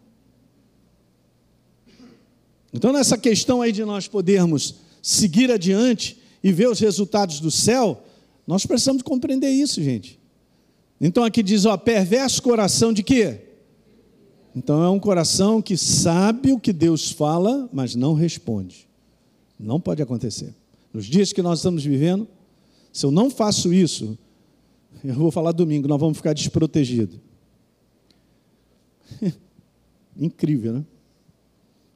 Então, 2.72 2.92
nessa 2.94 3.18
questão 3.18 3.62
aí 3.62 3.72
de 3.72 3.84
nós 3.84 4.08
podermos 4.08 4.76
seguir 5.02 5.52
adiante 5.52 6.20
e 6.44 6.52
ver 6.52 6.70
os 6.70 6.80
resultados 6.80 7.40
do 7.40 7.50
céu, 7.50 8.04
nós 8.46 8.66
precisamos 8.66 9.02
compreender 9.02 9.50
isso, 9.50 9.82
gente. 9.82 10.20
Então 11.00 11.24
aqui 11.24 11.44
diz, 11.44 11.66
ó, 11.66 11.78
perverso 11.78 12.42
coração 12.42 12.92
de 12.92 13.04
quê? 13.04 13.42
Então 14.56 14.84
é 14.84 14.90
um 14.90 15.00
coração 15.00 15.62
que 15.62 15.78
sabe 15.78 16.52
o 16.52 16.60
que 16.60 16.74
Deus 16.74 17.12
fala, 17.12 17.70
mas 17.72 17.94
não 17.94 18.14
responde. 18.14 18.88
Não 19.60 19.80
pode 19.80 20.02
acontecer. 20.02 20.56
Nos 20.92 21.06
dias 21.06 21.32
que 21.32 21.42
nós 21.42 21.60
estamos 21.60 21.84
vivendo, 21.84 22.28
se 22.98 23.06
eu 23.06 23.12
não 23.12 23.30
faço 23.30 23.72
isso, 23.72 24.18
eu 25.06 25.14
vou 25.14 25.30
falar 25.30 25.52
domingo, 25.52 25.88
nós 25.88 26.00
vamos 26.00 26.18
ficar 26.18 26.34
desprotegidos. 26.34 27.20
Incrível, 30.18 30.74
né? 30.74 30.86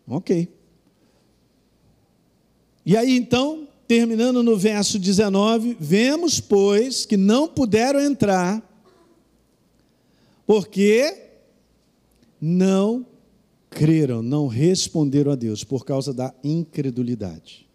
Ok. 0.08 0.48
E 2.86 2.96
aí 2.96 3.18
então, 3.18 3.68
terminando 3.88 4.44
no 4.44 4.56
verso 4.56 5.00
19, 5.00 5.76
vemos, 5.80 6.40
pois, 6.40 7.04
que 7.04 7.18
não 7.18 7.48
puderam 7.48 8.00
entrar 8.00 8.62
porque 10.46 11.32
não 12.40 13.08
creram, 13.72 14.22
não 14.22 14.46
responderam 14.46 15.32
a 15.32 15.36
Deus 15.36 15.64
por 15.64 15.84
causa 15.84 16.14
da 16.14 16.32
incredulidade. 16.44 17.71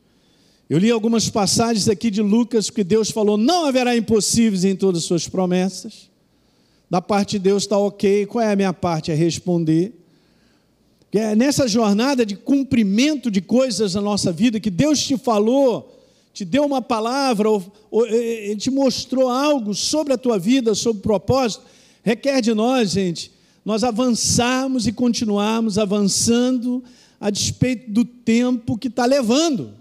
Eu 0.69 0.79
li 0.79 0.91
algumas 0.91 1.29
passagens 1.29 1.89
aqui 1.89 2.11
de 2.11 2.21
Lucas 2.21 2.71
que 2.71 2.83
Deus 2.83 3.11
falou: 3.11 3.37
não 3.37 3.67
haverá 3.67 3.97
impossíveis 3.97 4.65
em 4.65 4.75
todas 4.75 5.03
as 5.03 5.07
suas 5.07 5.29
promessas. 5.29 6.11
Da 6.89 7.03
parte 7.03 7.33
de 7.33 7.41
Deus 7.41 7.65
está 7.65 7.79
ok. 7.79 8.27
Qual 8.27 8.45
é 8.45 8.53
a 8.53 8.57
minha 8.57 8.73
parte? 8.73 9.11
É 9.11 9.15
responder. 9.15 9.95
É 11.13 11.35
nessa 11.35 11.67
jornada 11.67 12.27
de 12.27 12.37
cumprimento 12.37 13.31
de 13.31 13.41
coisas 13.41 13.95
na 13.95 14.03
nossa 14.03 14.31
vida 14.31 14.61
que 14.61 14.69
Deus 14.69 15.03
te 15.03 15.17
falou, 15.17 15.99
te 16.35 16.45
deu 16.45 16.65
uma 16.65 16.83
palavra, 16.83 17.49
ou, 17.49 17.73
ou, 17.91 18.07
Ele 18.07 18.57
te 18.57 18.71
mostrou 18.71 19.31
algo 19.31 19.75
sobre 19.75 20.13
a 20.13 20.19
tua 20.19 20.39
vida, 20.39 20.75
sobre 20.75 20.99
o 20.99 21.03
propósito 21.03 21.65
requer 22.07 22.41
de 22.41 22.55
nós, 22.55 22.91
gente, 22.91 23.33
nós 23.65 23.83
avançarmos 23.83 24.87
e 24.87 24.93
continuarmos 24.93 25.77
avançando 25.77 26.85
a 27.21 27.31
despeito 27.31 27.91
do 27.91 28.05
tempo 28.05 28.79
que 28.79 28.87
está 28.87 29.05
levando. 29.05 29.73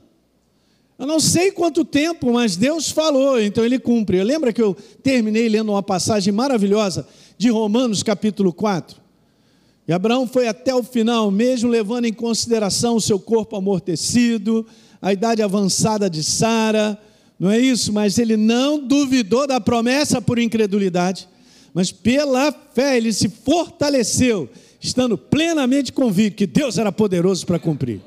Eu 0.98 1.06
não 1.06 1.20
sei 1.20 1.52
quanto 1.52 1.84
tempo, 1.84 2.32
mas 2.32 2.56
Deus 2.56 2.90
falou, 2.90 3.40
então 3.40 3.66
Ele 3.66 3.78
cumpre. 3.78 4.24
Lembra 4.24 4.54
que 4.54 4.62
eu 4.62 4.76
terminei 5.04 5.50
lendo 5.50 5.72
uma 5.72 5.84
passagem 5.84 6.32
maravilhosa 6.32 7.08
de 7.38 7.50
Romanos 7.50 8.02
capítulo 8.02 8.54
4? 8.54 8.98
E 9.88 9.94
Abraão 9.94 10.26
foi 10.26 10.48
até 10.48 10.74
o 10.74 10.82
final, 10.82 11.30
mesmo 11.30 11.70
levando 11.70 12.06
em 12.06 12.14
consideração 12.14 12.96
o 12.96 13.02
seu 13.02 13.20
corpo 13.20 13.56
amortecido, 13.56 14.66
a 15.02 15.14
idade 15.14 15.42
avançada 15.42 16.10
de 16.10 16.24
Sara, 16.24 16.98
não 17.40 17.52
é 17.52 17.60
isso? 17.60 17.94
Mas 17.94 18.18
ele 18.18 18.38
não 18.38 18.80
duvidou 18.80 19.46
da 19.46 19.60
promessa 19.60 20.22
por 20.22 20.40
incredulidade 20.40 21.28
mas 21.76 21.92
pela 21.92 22.54
fé 22.74 22.96
ele 22.96 23.12
se 23.12 23.28
fortaleceu, 23.28 24.48
estando 24.80 25.18
plenamente 25.18 25.92
convicto 25.92 26.38
que 26.38 26.48
Deus 26.48 26.78
era 26.78 26.90
poderoso 26.90 27.46
para 27.46 27.60
cumprir. 27.60 28.00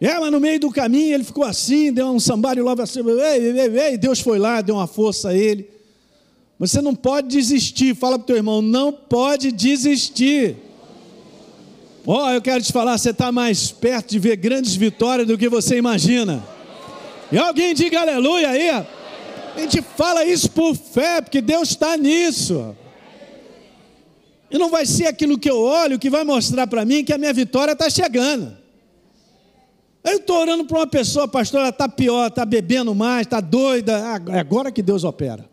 É, 0.00 0.18
mas 0.20 0.30
no 0.30 0.38
meio 0.38 0.60
do 0.60 0.70
caminho 0.70 1.14
ele 1.14 1.24
ficou 1.24 1.44
assim, 1.44 1.90
deu 1.90 2.08
um 2.08 2.20
sambário 2.20 2.62
logo 2.62 2.82
assim, 2.82 3.00
ei, 3.00 3.58
ei, 3.58 3.80
ei, 3.80 3.98
Deus 3.98 4.20
foi 4.20 4.38
lá, 4.38 4.60
deu 4.60 4.74
uma 4.74 4.86
força 4.86 5.30
a 5.30 5.34
ele. 5.34 5.70
Você 6.58 6.80
não 6.80 6.94
pode 6.94 7.28
desistir, 7.28 7.94
fala 7.94 8.18
para 8.18 8.24
o 8.24 8.26
teu 8.26 8.36
irmão, 8.36 8.60
não 8.60 8.92
pode 8.92 9.50
desistir. 9.52 10.56
Ó, 12.06 12.24
oh, 12.24 12.30
eu 12.30 12.42
quero 12.42 12.62
te 12.62 12.72
falar, 12.72 12.96
você 12.96 13.10
está 13.10 13.32
mais 13.32 13.72
perto 13.72 14.10
de 14.10 14.18
ver 14.18 14.36
grandes 14.36 14.76
vitórias 14.76 15.26
do 15.26 15.36
que 15.36 15.48
você 15.48 15.76
imagina. 15.76 16.42
E 17.32 17.38
alguém 17.38 17.74
diga 17.74 18.00
aleluia 18.00 18.50
aí. 18.50 18.70
A 18.70 18.86
gente 19.60 19.82
fala 19.96 20.24
isso 20.24 20.50
por 20.50 20.76
fé, 20.76 21.20
porque 21.20 21.40
Deus 21.40 21.70
está 21.70 21.96
nisso. 21.96 22.76
E 24.50 24.58
não 24.58 24.70
vai 24.70 24.86
ser 24.86 25.06
aquilo 25.06 25.38
que 25.38 25.50
eu 25.50 25.58
olho 25.58 25.98
que 25.98 26.08
vai 26.08 26.22
mostrar 26.22 26.66
para 26.66 26.84
mim 26.84 27.02
que 27.02 27.12
a 27.12 27.18
minha 27.18 27.32
vitória 27.32 27.72
está 27.72 27.90
chegando. 27.90 28.65
Eu 30.06 30.18
estou 30.18 30.38
orando 30.38 30.64
para 30.64 30.78
uma 30.78 30.86
pessoa, 30.86 31.26
pastor, 31.26 31.58
ela 31.58 31.70
está 31.70 31.88
pior, 31.88 32.28
está 32.28 32.44
bebendo 32.44 32.94
mais, 32.94 33.26
está 33.26 33.40
doida. 33.40 34.20
É 34.32 34.38
agora 34.38 34.70
que 34.70 34.80
Deus 34.80 35.02
opera. 35.02 35.44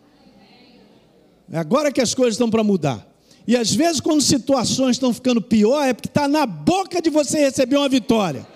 É 1.51 1.57
agora 1.57 1.91
que 1.91 1.99
as 1.99 2.13
coisas 2.13 2.35
estão 2.35 2.51
para 2.51 2.63
mudar. 2.63 3.03
E 3.47 3.57
às 3.57 3.73
vezes, 3.73 3.99
quando 3.99 4.21
situações 4.21 4.91
estão 4.95 5.11
ficando 5.11 5.41
pior, 5.41 5.83
é 5.83 5.91
porque 5.91 6.07
está 6.07 6.27
na 6.27 6.45
boca 6.45 7.01
de 7.01 7.09
você 7.09 7.39
receber 7.39 7.77
uma 7.77 7.89
vitória. 7.89 8.47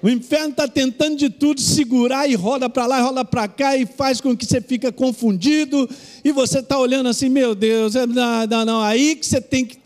O 0.00 0.08
inferno 0.08 0.50
está 0.50 0.68
tentando 0.68 1.16
de 1.16 1.30
tudo 1.30 1.60
segurar 1.60 2.30
e 2.30 2.36
roda 2.36 2.70
para 2.70 2.86
lá, 2.86 3.00
roda 3.00 3.24
para 3.24 3.48
cá 3.48 3.76
e 3.76 3.86
faz 3.86 4.20
com 4.20 4.36
que 4.36 4.46
você 4.46 4.60
fica 4.60 4.92
confundido 4.92 5.90
e 6.24 6.30
você 6.30 6.60
está 6.60 6.78
olhando 6.78 7.08
assim, 7.08 7.28
meu 7.28 7.56
Deus, 7.56 7.96
é, 7.96 8.06
não, 8.06 8.46
não, 8.46 8.64
não, 8.64 8.80
aí 8.82 9.16
que 9.16 9.26
você 9.26 9.40
tem 9.40 9.64
que 9.64 9.78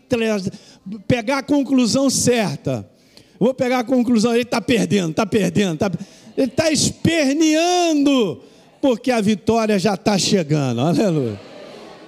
pegar 1.07 1.39
a 1.39 1.43
conclusão 1.43 2.07
certa. 2.07 2.87
Vou 3.41 3.55
pegar 3.55 3.79
a 3.79 3.83
conclusão, 3.83 4.33
ele 4.33 4.43
está 4.43 4.61
perdendo, 4.61 5.09
está 5.09 5.25
perdendo, 5.25 5.75
tá, 5.75 5.91
ele 6.37 6.45
está 6.45 6.69
esperneando, 6.69 8.39
porque 8.79 9.09
a 9.09 9.19
vitória 9.19 9.79
já 9.79 9.95
está 9.95 10.15
chegando, 10.15 10.79
aleluia. 10.79 11.41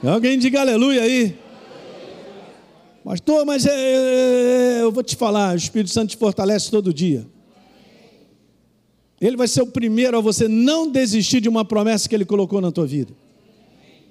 Alguém 0.04 0.38
diga 0.38 0.62
aleluia 0.62 1.02
aí. 1.02 1.36
Pastor, 3.04 3.48
mas 3.48 3.66
é, 3.66 3.72
é, 3.72 4.78
é, 4.78 4.82
eu 4.84 4.92
vou 4.92 5.02
te 5.02 5.16
falar, 5.16 5.56
o 5.56 5.58
Espírito 5.58 5.90
Santo 5.90 6.12
te 6.12 6.18
fortalece 6.18 6.70
todo 6.70 6.94
dia. 6.94 7.26
Ele 9.20 9.36
vai 9.36 9.48
ser 9.48 9.64
o 9.64 9.68
primeiro 9.68 10.16
a 10.16 10.22
você 10.22 10.48
não 10.48 10.88
desistir 10.88 11.42
de 11.42 11.50
uma 11.50 11.66
promessa 11.66 12.08
que 12.08 12.14
ele 12.14 12.26
colocou 12.26 12.62
na 12.62 12.72
tua 12.72 12.86
vida. 12.86 13.12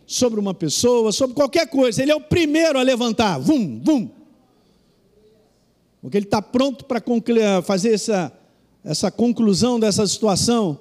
Sobre 0.08 0.40
uma 0.40 0.54
pessoa, 0.54 1.12
sobre 1.12 1.36
qualquer 1.36 1.68
coisa. 1.68 2.02
Ele 2.02 2.10
é 2.10 2.16
o 2.16 2.20
primeiro 2.20 2.80
a 2.80 2.82
levantar. 2.82 3.38
Vum, 3.38 3.80
vum. 3.80 4.10
Porque 6.02 6.18
ele 6.18 6.26
está 6.26 6.42
pronto 6.42 6.84
para 6.84 7.00
fazer 7.62 7.94
essa, 7.94 8.32
essa 8.84 9.10
conclusão 9.10 9.78
dessa 9.78 10.04
situação. 10.06 10.78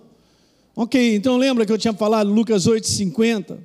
Ok, 0.76 1.16
então 1.16 1.38
lembra 1.38 1.66
que 1.66 1.72
eu 1.72 1.78
tinha 1.78 1.94
falado 1.94 2.30
Lucas 2.32 2.68
8,50? 2.68 3.60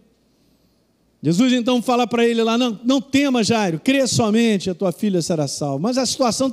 Jesus 1.23 1.53
então 1.55 1.81
fala 1.81 2.07
para 2.07 2.27
ele 2.27 2.43
lá: 2.43 2.59
não, 2.59 2.79
não 2.85 3.01
tema, 3.01 3.43
Jairo, 3.43 3.81
crê 3.83 4.07
somente, 4.07 4.69
a 4.69 4.75
tua 4.75 4.93
filha 4.93 5.23
será 5.23 5.49
salva. 5.49 5.79
Mas 5.79 5.97
a 5.97 6.05
situação 6.05 6.49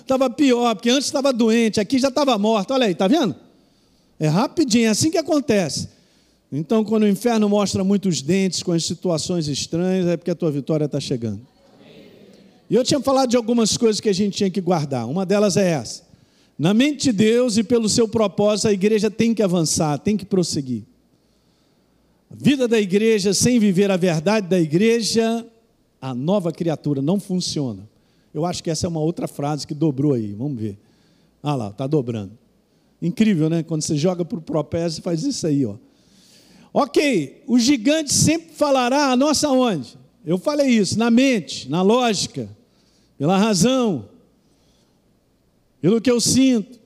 estava 0.00 0.28
pior, 0.28 0.74
porque 0.74 0.90
antes 0.90 1.06
estava 1.06 1.32
doente, 1.32 1.80
aqui 1.80 1.98
já 1.98 2.08
estava 2.08 2.36
morta. 2.36 2.74
Olha 2.74 2.86
aí, 2.86 2.92
está 2.92 3.06
vendo? 3.06 3.34
É 4.18 4.26
rapidinho, 4.26 4.86
é 4.86 4.88
assim 4.88 5.10
que 5.10 5.16
acontece. 5.16 5.88
Então, 6.52 6.84
quando 6.84 7.04
o 7.04 7.08
inferno 7.08 7.48
mostra 7.48 7.84
muitos 7.84 8.20
dentes 8.20 8.62
com 8.62 8.72
as 8.72 8.84
situações 8.84 9.46
estranhas, 9.46 10.08
é 10.08 10.16
porque 10.16 10.32
a 10.32 10.34
tua 10.34 10.50
vitória 10.50 10.84
está 10.84 10.98
chegando. 10.98 11.40
E 12.70 12.74
eu 12.76 12.84
tinha 12.84 13.00
falado 13.00 13.30
de 13.30 13.36
algumas 13.36 13.76
coisas 13.76 14.00
que 14.00 14.08
a 14.08 14.12
gente 14.12 14.36
tinha 14.36 14.50
que 14.50 14.60
guardar. 14.60 15.08
Uma 15.08 15.26
delas 15.26 15.56
é 15.56 15.70
essa. 15.70 16.04
Na 16.56 16.72
mente 16.72 17.04
de 17.04 17.12
Deus 17.12 17.56
e 17.56 17.64
pelo 17.64 17.88
seu 17.88 18.06
propósito, 18.06 18.68
a 18.68 18.72
igreja 18.72 19.10
tem 19.10 19.34
que 19.34 19.42
avançar, 19.42 19.98
tem 19.98 20.16
que 20.16 20.24
prosseguir. 20.24 20.84
A 22.30 22.34
vida 22.36 22.68
da 22.68 22.80
igreja 22.80 23.34
sem 23.34 23.58
viver 23.58 23.90
a 23.90 23.96
verdade 23.96 24.46
da 24.46 24.60
igreja, 24.60 25.44
a 26.00 26.14
nova 26.14 26.52
criatura 26.52 27.02
não 27.02 27.18
funciona. 27.18 27.88
Eu 28.32 28.46
acho 28.46 28.62
que 28.62 28.70
essa 28.70 28.86
é 28.86 28.88
uma 28.88 29.00
outra 29.00 29.26
frase 29.26 29.66
que 29.66 29.74
dobrou 29.74 30.12
aí. 30.12 30.32
Vamos 30.32 30.60
ver. 30.60 30.78
Ah 31.42 31.56
lá, 31.56 31.68
está 31.70 31.88
dobrando. 31.88 32.38
Incrível, 33.02 33.50
né? 33.50 33.64
Quando 33.64 33.82
você 33.82 33.96
joga 33.96 34.24
para 34.24 34.38
o 34.38 34.42
propécio, 34.42 34.96
você 34.96 35.02
faz 35.02 35.24
isso 35.24 35.44
aí, 35.44 35.66
ó. 35.66 35.74
Ok, 36.72 37.42
o 37.48 37.58
gigante 37.58 38.14
sempre 38.14 38.52
falará 38.54 39.10
a 39.10 39.16
nossa 39.16 39.48
onde? 39.48 39.98
Eu 40.24 40.38
falei 40.38 40.68
isso, 40.68 40.96
na 40.96 41.10
mente, 41.10 41.68
na 41.68 41.82
lógica. 41.82 42.59
Pela 43.20 43.36
razão, 43.36 44.08
pelo 45.78 46.00
que 46.00 46.10
eu 46.10 46.18
sinto. 46.18 46.80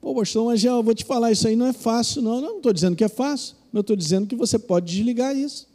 Pô, 0.00 0.14
pastor, 0.14 0.44
mas 0.44 0.62
eu 0.62 0.84
vou 0.84 0.94
te 0.94 1.04
falar, 1.04 1.32
isso 1.32 1.48
aí 1.48 1.56
não 1.56 1.66
é 1.66 1.72
fácil, 1.72 2.22
não. 2.22 2.40
Não 2.40 2.58
estou 2.58 2.72
dizendo 2.72 2.94
que 2.94 3.02
é 3.02 3.08
fácil, 3.08 3.56
mas 3.72 3.80
estou 3.80 3.96
dizendo 3.96 4.28
que 4.28 4.36
você 4.36 4.56
pode 4.56 4.86
desligar 4.86 5.36
isso. 5.36 5.68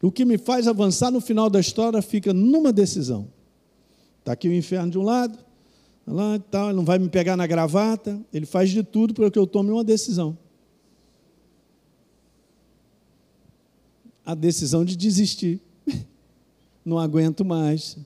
O 0.00 0.10
que 0.10 0.24
me 0.24 0.38
faz 0.38 0.66
avançar 0.66 1.10
no 1.10 1.20
final 1.20 1.50
da 1.50 1.60
história 1.60 2.00
fica 2.00 2.32
numa 2.32 2.72
decisão. 2.72 3.28
Está 4.20 4.32
aqui 4.32 4.48
o 4.48 4.54
inferno 4.54 4.90
de 4.90 4.98
um 4.98 5.02
lado, 5.02 5.36
tá 6.06 6.12
lá 6.14 6.38
tal, 6.50 6.68
ele 6.68 6.76
não 6.76 6.86
vai 6.86 6.98
me 6.98 7.10
pegar 7.10 7.36
na 7.36 7.46
gravata, 7.46 8.18
ele 8.32 8.46
faz 8.46 8.70
de 8.70 8.82
tudo 8.82 9.12
para 9.12 9.30
que 9.30 9.38
eu 9.38 9.46
tome 9.46 9.70
uma 9.70 9.84
decisão. 9.84 10.38
A 14.24 14.34
decisão 14.34 14.82
de 14.82 14.96
desistir. 14.96 15.60
Não 16.84 16.98
aguento 16.98 17.44
mais. 17.44 17.96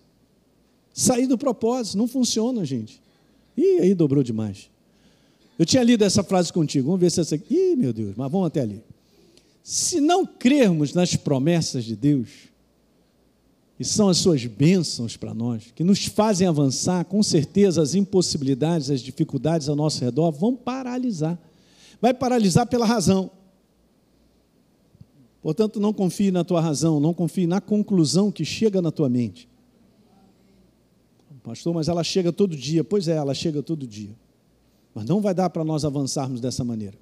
Sair 0.92 1.26
do 1.26 1.36
propósito, 1.36 1.98
não 1.98 2.08
funciona, 2.08 2.64
gente. 2.64 3.00
E 3.56 3.80
aí 3.80 3.94
dobrou 3.94 4.22
demais. 4.22 4.70
Eu 5.58 5.64
tinha 5.64 5.82
lido 5.82 6.04
essa 6.04 6.22
frase 6.22 6.52
contigo, 6.52 6.86
vamos 6.86 7.00
ver 7.00 7.10
se 7.10 7.20
essa. 7.20 7.36
Ih, 7.36 7.76
meu 7.76 7.92
Deus, 7.92 8.14
mas 8.16 8.30
vamos 8.30 8.46
até 8.46 8.60
ali. 8.60 8.82
Se 9.62 10.00
não 10.00 10.24
crermos 10.24 10.92
nas 10.94 11.16
promessas 11.16 11.84
de 11.84 11.96
Deus, 11.96 12.28
e 13.78 13.84
são 13.84 14.08
as 14.08 14.18
suas 14.18 14.44
bênçãos 14.46 15.16
para 15.16 15.34
nós, 15.34 15.64
que 15.74 15.84
nos 15.84 16.06
fazem 16.06 16.46
avançar, 16.46 17.04
com 17.04 17.22
certeza 17.22 17.82
as 17.82 17.94
impossibilidades, 17.94 18.90
as 18.90 19.00
dificuldades 19.00 19.68
ao 19.68 19.76
nosso 19.76 20.02
redor 20.02 20.30
vão 20.30 20.54
paralisar. 20.56 21.38
Vai 22.00 22.14
paralisar 22.14 22.66
pela 22.66 22.86
razão. 22.86 23.30
Portanto, 25.46 25.78
não 25.78 25.92
confie 25.92 26.32
na 26.32 26.42
tua 26.42 26.60
razão, 26.60 26.98
não 26.98 27.14
confie 27.14 27.46
na 27.46 27.60
conclusão 27.60 28.32
que 28.32 28.44
chega 28.44 28.82
na 28.82 28.90
tua 28.90 29.08
mente. 29.08 29.48
Pastor, 31.40 31.72
mas 31.72 31.86
ela 31.86 32.02
chega 32.02 32.32
todo 32.32 32.56
dia. 32.56 32.82
Pois 32.82 33.06
é, 33.06 33.12
ela 33.12 33.32
chega 33.32 33.62
todo 33.62 33.86
dia. 33.86 34.10
Mas 34.92 35.04
não 35.04 35.20
vai 35.20 35.32
dar 35.32 35.48
para 35.50 35.62
nós 35.62 35.84
avançarmos 35.84 36.40
dessa 36.40 36.64
maneira. 36.64 36.98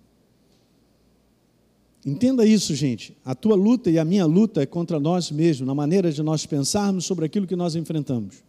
Entenda 2.04 2.44
isso, 2.44 2.74
gente. 2.74 3.16
A 3.24 3.34
tua 3.34 3.56
luta 3.56 3.90
e 3.90 3.98
a 3.98 4.04
minha 4.04 4.26
luta 4.26 4.60
é 4.60 4.66
contra 4.66 5.00
nós 5.00 5.30
mesmos, 5.30 5.66
na 5.66 5.74
maneira 5.74 6.12
de 6.12 6.22
nós 6.22 6.44
pensarmos 6.44 7.06
sobre 7.06 7.24
aquilo 7.24 7.46
que 7.46 7.56
nós 7.56 7.74
enfrentamos. 7.74 8.44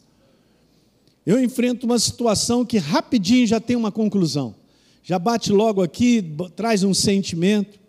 Eu 1.26 1.42
enfrento 1.42 1.86
uma 1.86 2.00
situação 2.00 2.66
que 2.66 2.80
rapidinho 2.80 3.48
já 3.48 3.62
tem 3.62 3.78
uma 3.78 3.94
conclusão. 3.94 4.56
Já 5.02 5.18
bate 5.18 5.54
logo 5.54 5.82
aqui, 5.82 6.22
traz 6.54 6.84
um 6.84 6.94
sentimento. 6.94 7.85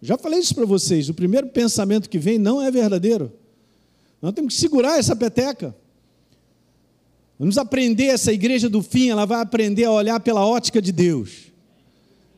Já 0.00 0.18
falei 0.18 0.40
isso 0.40 0.54
para 0.54 0.66
vocês. 0.66 1.08
O 1.08 1.14
primeiro 1.14 1.48
pensamento 1.48 2.08
que 2.08 2.18
vem 2.18 2.38
não 2.38 2.60
é 2.60 2.70
verdadeiro. 2.70 3.32
Nós 4.20 4.32
temos 4.32 4.54
que 4.54 4.60
segurar 4.60 4.98
essa 4.98 5.14
peteca. 5.14 5.74
Vamos 7.38 7.58
aprender 7.58 8.06
essa 8.06 8.32
igreja 8.32 8.68
do 8.68 8.80
fim, 8.82 9.10
ela 9.10 9.24
vai 9.24 9.40
aprender 9.40 9.84
a 9.84 9.90
olhar 9.90 10.20
pela 10.20 10.46
ótica 10.46 10.80
de 10.80 10.92
Deus. 10.92 11.52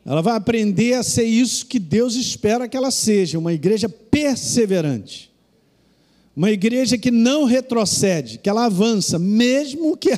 Ela 0.05 0.23
vai 0.23 0.37
aprender 0.37 0.95
a 0.95 1.03
ser 1.03 1.25
isso 1.25 1.67
que 1.67 1.79
Deus 1.79 2.15
espera 2.15 2.69
que 2.69 2.77
ela 2.77 2.91
seja, 2.91 3.39
uma 3.39 3.53
igreja 3.53 3.89
perseverante. 3.89 5.33
Uma 6.35 6.51
igreja 6.51 6.97
que 6.97 7.11
não 7.11 7.45
retrocede, 7.45 8.39
que 8.39 8.49
ela 8.49 8.67
avança, 8.67 9.19
mesmo 9.19 9.97
que 9.97 10.13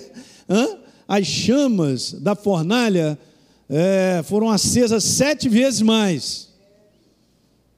hã, 0.49 0.79
as 1.07 1.27
chamas 1.27 2.13
da 2.13 2.35
fornalha 2.35 3.19
é, 3.69 4.23
foram 4.25 4.51
acesas 4.51 5.05
sete 5.05 5.49
vezes 5.49 5.81
mais. 5.81 6.48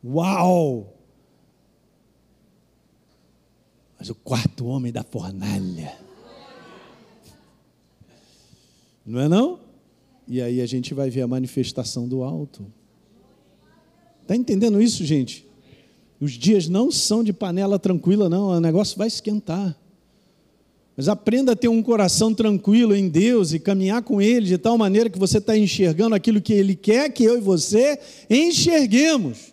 Uau! 0.05 0.97
Mas 3.99 4.09
o 4.09 4.15
quarto 4.15 4.67
homem 4.67 4.91
da 4.91 5.03
fornalha 5.03 5.95
Não 9.05 9.21
é 9.21 9.29
não? 9.29 9.59
E 10.29 10.41
aí 10.41 10.61
a 10.61 10.67
gente 10.67 10.95
vai 10.95 11.11
ver 11.11 11.23
a 11.23 11.27
manifestação 11.27 12.07
do 12.07 12.23
alto. 12.23 12.65
Está 14.23 14.37
entendendo 14.37 14.81
isso, 14.81 15.05
gente? 15.05 15.45
Os 16.21 16.33
dias 16.33 16.69
não 16.69 16.91
são 16.93 17.25
de 17.25 17.33
panela 17.33 17.79
tranquila, 17.79 18.29
não. 18.29 18.51
O 18.51 18.61
negócio 18.61 18.97
vai 18.97 19.09
esquentar. 19.09 19.77
Mas 20.97 21.09
aprenda 21.09 21.53
a 21.53 21.57
ter 21.57 21.67
um 21.67 21.83
coração 21.83 22.33
tranquilo 22.33 22.95
em 22.95 23.09
Deus 23.09 23.53
e 23.53 23.59
caminhar 23.59 24.03
com 24.03 24.23
Ele 24.23 24.47
de 24.47 24.59
tal 24.59 24.79
maneira 24.79 25.11
que 25.11 25.19
você 25.19 25.39
está 25.39 25.57
enxergando 25.57 26.15
aquilo 26.15 26.41
que 26.41 26.53
Ele 26.53 26.77
quer 26.77 27.11
que 27.11 27.25
eu 27.25 27.39
e 27.39 27.41
você 27.41 27.99
enxerguemos. 28.29 29.53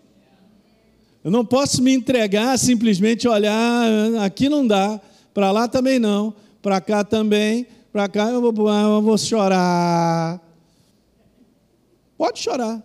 Eu 1.28 1.32
não 1.32 1.44
posso 1.44 1.84
me 1.84 1.94
entregar 1.94 2.58
simplesmente 2.58 3.28
olhar, 3.28 3.86
aqui 4.24 4.48
não 4.48 4.66
dá, 4.66 4.98
para 5.34 5.52
lá 5.52 5.68
também 5.68 6.00
não, 6.00 6.34
para 6.62 6.80
cá 6.80 7.04
também, 7.04 7.68
para 7.92 8.08
cá, 8.08 8.30
eu 8.30 8.40
vou, 8.40 8.70
eu 8.70 9.02
vou 9.02 9.18
chorar. 9.18 10.42
Pode 12.18 12.40
chorar, 12.40 12.82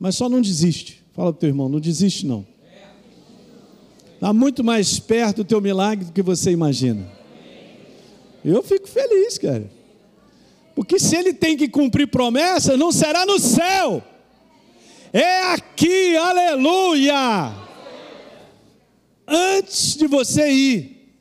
mas 0.00 0.16
só 0.16 0.30
não 0.30 0.40
desiste. 0.40 1.04
Fala 1.12 1.30
para 1.30 1.36
o 1.36 1.40
teu 1.40 1.50
irmão, 1.50 1.68
não 1.68 1.78
desiste 1.78 2.24
não. 2.24 2.46
Está 4.14 4.32
muito 4.32 4.64
mais 4.64 4.98
perto 4.98 5.36
do 5.36 5.44
teu 5.44 5.60
milagre 5.60 6.06
do 6.06 6.12
que 6.12 6.22
você 6.22 6.50
imagina. 6.52 7.06
Eu 8.42 8.62
fico 8.62 8.88
feliz, 8.88 9.36
cara. 9.36 9.70
Porque 10.74 10.98
se 10.98 11.14
ele 11.16 11.34
tem 11.34 11.54
que 11.54 11.68
cumprir 11.68 12.06
promessa, 12.06 12.78
não 12.78 12.90
será 12.90 13.26
no 13.26 13.38
céu. 13.38 14.02
É 15.12 15.52
aqui, 15.52 16.16
aleluia. 16.16 17.63
Antes 19.26 19.96
de 19.96 20.06
você 20.06 20.50
ir. 20.50 21.16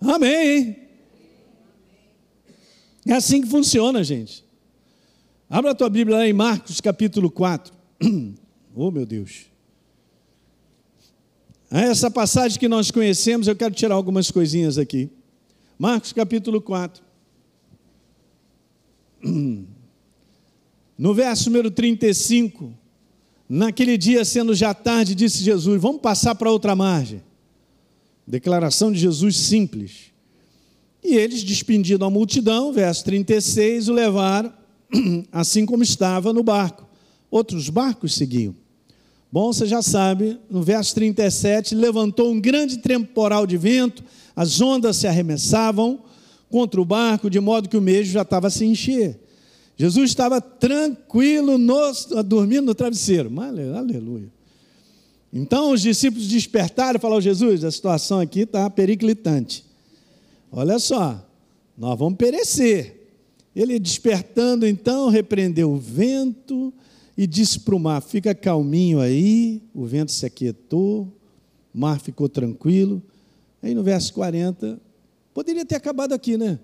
Amém. 0.00 0.76
É 3.06 3.12
assim 3.12 3.40
que 3.40 3.48
funciona, 3.48 4.02
gente. 4.02 4.44
Abra 5.48 5.70
a 5.70 5.74
tua 5.74 5.88
Bíblia 5.88 6.18
lá 6.18 6.26
em 6.26 6.32
Marcos 6.32 6.80
capítulo 6.80 7.30
4. 7.30 7.72
oh, 8.74 8.90
meu 8.90 9.06
Deus. 9.06 9.46
Essa 11.70 12.10
passagem 12.10 12.58
que 12.58 12.68
nós 12.68 12.90
conhecemos, 12.90 13.46
eu 13.46 13.56
quero 13.56 13.74
tirar 13.74 13.94
algumas 13.94 14.30
coisinhas 14.30 14.78
aqui. 14.78 15.10
Marcos 15.78 16.12
capítulo 16.12 16.60
4. 16.60 17.02
No 20.98 21.12
verso 21.12 21.50
número 21.50 21.70
35, 21.70 22.72
naquele 23.48 23.96
dia, 23.96 24.24
sendo 24.24 24.54
já 24.54 24.72
tarde, 24.74 25.14
disse 25.14 25.42
Jesus: 25.42 25.80
Vamos 25.80 26.00
passar 26.00 26.34
para 26.34 26.50
outra 26.50 26.74
margem. 26.74 27.22
Declaração 28.26 28.90
de 28.90 28.98
Jesus 28.98 29.36
simples. 29.36 30.12
E 31.02 31.14
eles, 31.14 31.44
despedindo 31.44 32.04
a 32.04 32.10
multidão, 32.10 32.72
verso 32.72 33.04
36, 33.04 33.88
o 33.88 33.92
levaram 33.92 34.52
assim 35.30 35.64
como 35.64 35.82
estava 35.82 36.32
no 36.32 36.42
barco. 36.42 36.84
Outros 37.30 37.68
barcos 37.68 38.14
seguiam. 38.14 38.54
Bom, 39.30 39.52
você 39.52 39.66
já 39.66 39.82
sabe, 39.82 40.38
no 40.50 40.62
verso 40.62 40.94
37, 40.94 41.74
levantou 41.74 42.32
um 42.32 42.40
grande 42.40 42.78
temporal 42.78 43.46
de 43.46 43.56
vento, 43.56 44.02
as 44.34 44.60
ondas 44.60 44.96
se 44.96 45.06
arremessavam 45.06 46.00
contra 46.50 46.80
o 46.80 46.84
barco, 46.84 47.28
de 47.28 47.38
modo 47.38 47.68
que 47.68 47.76
o 47.76 47.82
mesmo 47.82 48.12
já 48.12 48.22
estava 48.22 48.46
a 48.46 48.50
se 48.50 48.64
encher. 48.64 49.20
Jesus 49.76 50.10
estava 50.10 50.40
tranquilo, 50.40 51.58
no, 51.58 51.92
dormindo 52.24 52.66
no 52.66 52.74
travesseiro. 52.74 53.30
Aleluia. 53.40 54.32
Então 55.32 55.72
os 55.72 55.82
discípulos 55.82 56.26
despertaram 56.26 56.96
e 56.96 57.00
falaram: 57.00 57.20
Jesus, 57.20 57.62
a 57.62 57.70
situação 57.70 58.20
aqui 58.20 58.40
está 58.40 58.68
periclitante. 58.70 59.64
Olha 60.50 60.78
só, 60.78 61.22
nós 61.76 61.98
vamos 61.98 62.16
perecer. 62.16 62.94
Ele 63.54 63.78
despertando 63.78 64.66
então, 64.66 65.08
repreendeu 65.08 65.70
o 65.70 65.78
vento 65.78 66.72
e 67.16 67.26
disse 67.26 67.60
para 67.60 67.74
o 67.74 67.78
mar: 67.78 68.00
Fica 68.00 68.34
calminho 68.34 68.98
aí. 68.98 69.62
O 69.74 69.84
vento 69.84 70.10
se 70.10 70.24
aquietou, 70.24 71.12
o 71.74 71.78
mar 71.78 72.00
ficou 72.00 72.28
tranquilo. 72.30 73.02
Aí 73.62 73.74
no 73.74 73.82
verso 73.82 74.14
40, 74.14 74.80
poderia 75.34 75.66
ter 75.66 75.74
acabado 75.74 76.12
aqui, 76.12 76.38
né? 76.38 76.58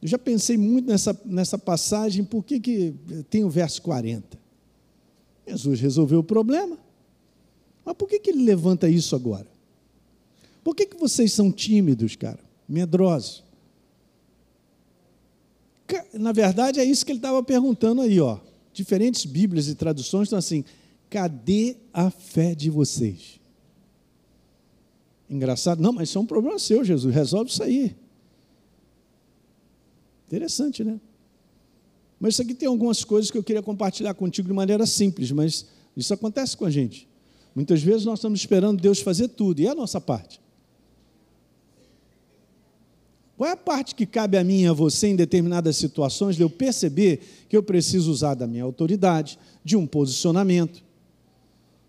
Eu 0.00 0.08
já 0.08 0.18
pensei 0.18 0.56
muito 0.56 0.88
nessa, 0.88 1.18
nessa 1.24 1.58
passagem, 1.58 2.24
por 2.24 2.44
que, 2.44 2.60
que 2.60 2.94
tem 3.30 3.44
o 3.44 3.50
verso 3.50 3.80
40? 3.82 4.38
Jesus 5.46 5.80
resolveu 5.80 6.20
o 6.20 6.24
problema. 6.24 6.78
Mas 7.84 7.94
por 7.96 8.08
que, 8.08 8.18
que 8.18 8.30
ele 8.30 8.44
levanta 8.44 8.88
isso 8.88 9.14
agora? 9.14 9.46
Por 10.62 10.74
que, 10.74 10.86
que 10.86 10.96
vocês 10.96 11.32
são 11.32 11.52
tímidos, 11.52 12.16
cara? 12.16 12.46
medrosos. 12.68 13.44
Na 16.14 16.32
verdade, 16.32 16.80
é 16.80 16.84
isso 16.84 17.04
que 17.06 17.12
ele 17.12 17.18
estava 17.18 17.42
perguntando 17.42 18.00
aí, 18.00 18.20
ó. 18.20 18.38
Diferentes 18.72 19.24
Bíblias 19.24 19.68
e 19.68 19.74
traduções 19.74 20.26
estão 20.26 20.38
assim: 20.38 20.64
cadê 21.08 21.76
a 21.92 22.10
fé 22.10 22.54
de 22.54 22.68
vocês? 22.68 23.40
Engraçado, 25.28 25.80
não, 25.80 25.92
mas 25.92 26.08
isso 26.08 26.18
é 26.18 26.20
um 26.20 26.26
problema 26.26 26.58
seu, 26.58 26.84
Jesus, 26.84 27.14
resolve 27.14 27.50
isso 27.50 27.62
aí. 27.62 27.96
Interessante, 30.26 30.82
né? 30.82 31.00
Mas 32.18 32.34
isso 32.34 32.42
aqui 32.42 32.54
tem 32.54 32.68
algumas 32.68 33.04
coisas 33.04 33.30
que 33.30 33.38
eu 33.38 33.42
queria 33.42 33.62
compartilhar 33.62 34.14
contigo 34.14 34.48
de 34.48 34.54
maneira 34.54 34.86
simples, 34.86 35.30
mas 35.30 35.66
isso 35.96 36.12
acontece 36.12 36.56
com 36.56 36.64
a 36.64 36.70
gente. 36.70 37.08
Muitas 37.54 37.82
vezes 37.82 38.04
nós 38.04 38.18
estamos 38.18 38.40
esperando 38.40 38.80
Deus 38.80 39.00
fazer 39.00 39.28
tudo, 39.28 39.60
e 39.60 39.66
é 39.66 39.70
a 39.70 39.74
nossa 39.74 40.00
parte. 40.00 40.40
Qual 43.36 43.48
é 43.48 43.52
a 43.52 43.56
parte 43.56 43.94
que 43.94 44.06
cabe 44.06 44.38
a 44.38 44.44
mim 44.44 44.62
e 44.62 44.66
a 44.66 44.72
você 44.72 45.08
em 45.08 45.16
determinadas 45.16 45.76
situações 45.76 46.36
de 46.36 46.42
eu 46.42 46.48
perceber 46.48 47.20
que 47.48 47.56
eu 47.56 47.62
preciso 47.62 48.10
usar 48.10 48.34
da 48.34 48.46
minha 48.46 48.64
autoridade, 48.64 49.38
de 49.62 49.76
um 49.76 49.86
posicionamento? 49.86 50.82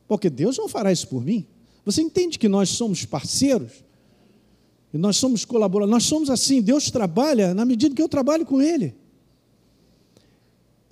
Porque 0.07 0.29
Deus 0.29 0.57
não 0.57 0.67
fará 0.67 0.91
isso 0.91 1.07
por 1.07 1.23
mim. 1.23 1.45
Você 1.85 2.01
entende 2.01 2.37
que 2.37 2.49
nós 2.49 2.69
somos 2.69 3.05
parceiros? 3.05 3.86
E 4.93 4.97
nós 4.97 5.17
somos 5.17 5.43
colaboradores. 5.45 5.91
Nós 5.91 6.03
somos 6.03 6.29
assim. 6.29 6.61
Deus 6.61 6.89
trabalha 6.89 7.53
na 7.53 7.65
medida 7.65 7.93
que 7.93 8.01
eu 8.01 8.09
trabalho 8.09 8.45
com 8.45 8.61
Ele. 8.61 8.95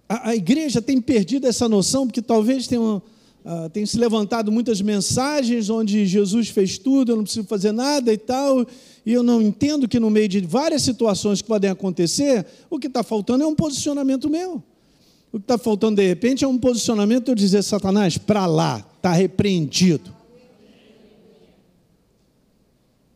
A, 0.07 0.29
a 0.29 0.35
igreja 0.35 0.81
tem 0.81 1.01
perdido 1.01 1.47
essa 1.47 1.67
noção, 1.67 2.05
porque 2.05 2.21
talvez 2.21 2.67
tenha, 2.67 2.81
uh, 2.81 3.01
tenha 3.73 3.85
se 3.85 3.97
levantado 3.97 4.51
muitas 4.51 4.81
mensagens 4.81 5.69
onde 5.69 6.05
Jesus 6.05 6.49
fez 6.49 6.77
tudo, 6.77 7.11
eu 7.11 7.15
não 7.15 7.23
preciso 7.23 7.47
fazer 7.47 7.71
nada 7.71 8.13
e 8.13 8.17
tal. 8.17 8.65
E 9.05 9.13
eu 9.13 9.23
não 9.23 9.41
entendo 9.41 9.87
que 9.87 9.99
no 9.99 10.09
meio 10.09 10.27
de 10.27 10.41
várias 10.41 10.81
situações 10.81 11.41
que 11.41 11.47
podem 11.47 11.69
acontecer, 11.69 12.45
o 12.69 12.77
que 12.77 12.87
está 12.87 13.01
faltando 13.03 13.43
é 13.43 13.47
um 13.47 13.55
posicionamento 13.55 14.29
meu. 14.29 14.63
O 15.31 15.39
que 15.39 15.43
está 15.43 15.57
faltando 15.57 15.97
de 15.97 16.07
repente 16.07 16.45
é 16.45 16.47
um 16.47 16.57
posicionamento 16.57 17.29
eu 17.29 17.35
dizer, 17.35 17.61
Satanás, 17.63 18.17
para 18.17 18.45
lá, 18.45 18.85
está 18.97 19.11
repreendido. 19.11 20.14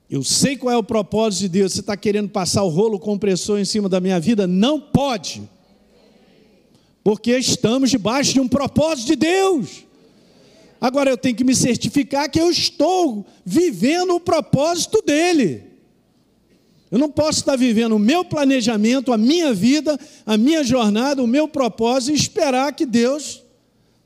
Eu 0.09 0.23
sei 0.23 0.57
qual 0.57 0.73
é 0.73 0.77
o 0.77 0.83
propósito 0.83 1.41
de 1.41 1.49
Deus. 1.49 1.73
Você 1.73 1.81
está 1.81 1.95
querendo 1.95 2.29
passar 2.29 2.63
o 2.63 2.69
rolo 2.69 2.97
compressor 2.97 3.59
em 3.59 3.65
cima 3.65 3.87
da 3.87 3.99
minha 3.99 4.19
vida? 4.19 4.47
Não 4.47 4.81
pode. 4.81 5.47
Porque 7.03 7.37
estamos 7.37 7.91
debaixo 7.91 8.33
de 8.33 8.39
um 8.39 8.47
propósito 8.47 9.07
de 9.07 9.15
Deus. 9.15 9.85
Agora 10.81 11.09
eu 11.11 11.17
tenho 11.17 11.35
que 11.35 11.43
me 11.43 11.53
certificar 11.53 12.29
que 12.29 12.41
eu 12.41 12.49
estou 12.49 13.25
vivendo 13.45 14.15
o 14.15 14.19
propósito 14.19 15.01
dele. 15.05 15.63
Eu 16.89 16.97
não 16.97 17.11
posso 17.11 17.39
estar 17.39 17.55
vivendo 17.55 17.95
o 17.95 17.99
meu 17.99 18.25
planejamento, 18.25 19.13
a 19.13 19.17
minha 19.17 19.53
vida, 19.53 19.99
a 20.25 20.35
minha 20.37 20.63
jornada, 20.63 21.21
o 21.21 21.27
meu 21.27 21.47
propósito 21.47 22.13
e 22.13 22.15
esperar 22.15 22.73
que 22.73 22.85
Deus 22.85 23.43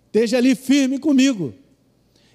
esteja 0.07 0.37
ali 0.37 0.53
firme 0.53 0.99
comigo. 0.99 1.53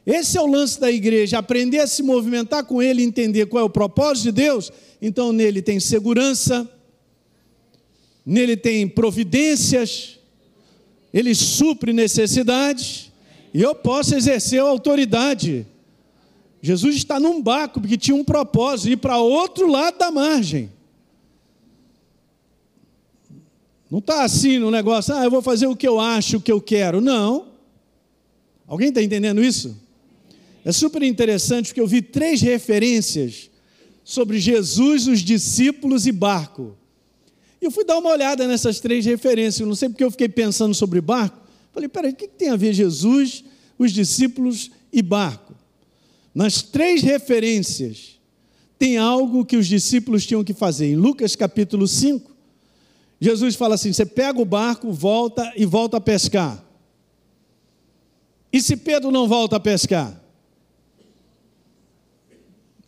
Esse 0.08 0.38
é 0.38 0.40
o 0.40 0.46
lance 0.46 0.80
da 0.80 0.90
igreja, 0.90 1.36
aprender 1.36 1.80
a 1.80 1.86
se 1.86 2.02
movimentar 2.02 2.64
com 2.64 2.80
Ele, 2.80 3.02
entender 3.02 3.44
qual 3.44 3.62
é 3.62 3.66
o 3.66 3.68
propósito 3.68 4.24
de 4.24 4.32
Deus. 4.32 4.72
Então, 5.02 5.34
nele 5.34 5.60
tem 5.60 5.78
segurança, 5.78 6.66
nele 8.24 8.56
tem 8.56 8.88
providências, 8.88 10.18
ele 11.12 11.34
supre 11.34 11.92
necessidades, 11.92 13.12
e 13.52 13.60
eu 13.60 13.74
posso 13.74 14.14
exercer 14.14 14.60
a 14.60 14.64
autoridade. 14.64 15.66
Jesus 16.62 16.96
está 16.96 17.20
num 17.20 17.42
barco 17.42 17.78
porque 17.78 17.98
tinha 17.98 18.16
um 18.16 18.24
propósito, 18.24 18.88
ir 18.88 18.96
para 18.96 19.18
outro 19.18 19.70
lado 19.70 19.98
da 19.98 20.10
margem. 20.10 20.72
Não 23.90 23.98
está 23.98 24.24
assim 24.24 24.58
no 24.58 24.70
negócio, 24.70 25.14
ah, 25.14 25.24
eu 25.24 25.30
vou 25.30 25.42
fazer 25.42 25.66
o 25.66 25.76
que 25.76 25.86
eu 25.86 26.00
acho, 26.00 26.38
o 26.38 26.40
que 26.40 26.50
eu 26.50 26.62
quero. 26.62 26.98
Não. 26.98 27.48
Alguém 28.66 28.88
está 28.88 29.02
entendendo 29.02 29.44
isso? 29.44 29.86
É 30.64 30.72
super 30.72 31.02
interessante 31.02 31.66
porque 31.66 31.80
eu 31.80 31.86
vi 31.86 32.02
três 32.02 32.40
referências 32.40 33.50
sobre 34.04 34.38
Jesus, 34.38 35.06
os 35.06 35.20
discípulos 35.20 36.06
e 36.06 36.12
barco. 36.12 36.76
E 37.60 37.64
eu 37.64 37.70
fui 37.70 37.84
dar 37.84 37.98
uma 37.98 38.10
olhada 38.10 38.46
nessas 38.46 38.80
três 38.80 39.04
referências. 39.04 39.66
Não 39.66 39.74
sei 39.74 39.88
porque 39.88 40.04
eu 40.04 40.10
fiquei 40.10 40.28
pensando 40.28 40.74
sobre 40.74 41.00
barco. 41.00 41.38
Falei, 41.72 41.88
peraí, 41.88 42.12
o 42.12 42.16
que 42.16 42.28
tem 42.28 42.48
a 42.48 42.56
ver 42.56 42.72
Jesus, 42.72 43.44
os 43.78 43.92
discípulos 43.92 44.70
e 44.92 45.02
barco? 45.02 45.54
Nas 46.34 46.62
três 46.62 47.02
referências, 47.02 48.18
tem 48.78 48.96
algo 48.96 49.44
que 49.44 49.56
os 49.56 49.66
discípulos 49.66 50.24
tinham 50.24 50.44
que 50.44 50.54
fazer. 50.54 50.86
Em 50.86 50.96
Lucas 50.96 51.34
capítulo 51.34 51.86
5, 51.86 52.30
Jesus 53.20 53.56
fala 53.56 53.74
assim: 53.74 53.92
você 53.92 54.06
pega 54.06 54.40
o 54.40 54.44
barco, 54.44 54.92
volta 54.92 55.52
e 55.56 55.66
volta 55.66 55.96
a 55.96 56.00
pescar. 56.00 56.64
E 58.52 58.60
se 58.62 58.76
Pedro 58.76 59.10
não 59.10 59.28
volta 59.28 59.56
a 59.56 59.60
pescar? 59.60 60.18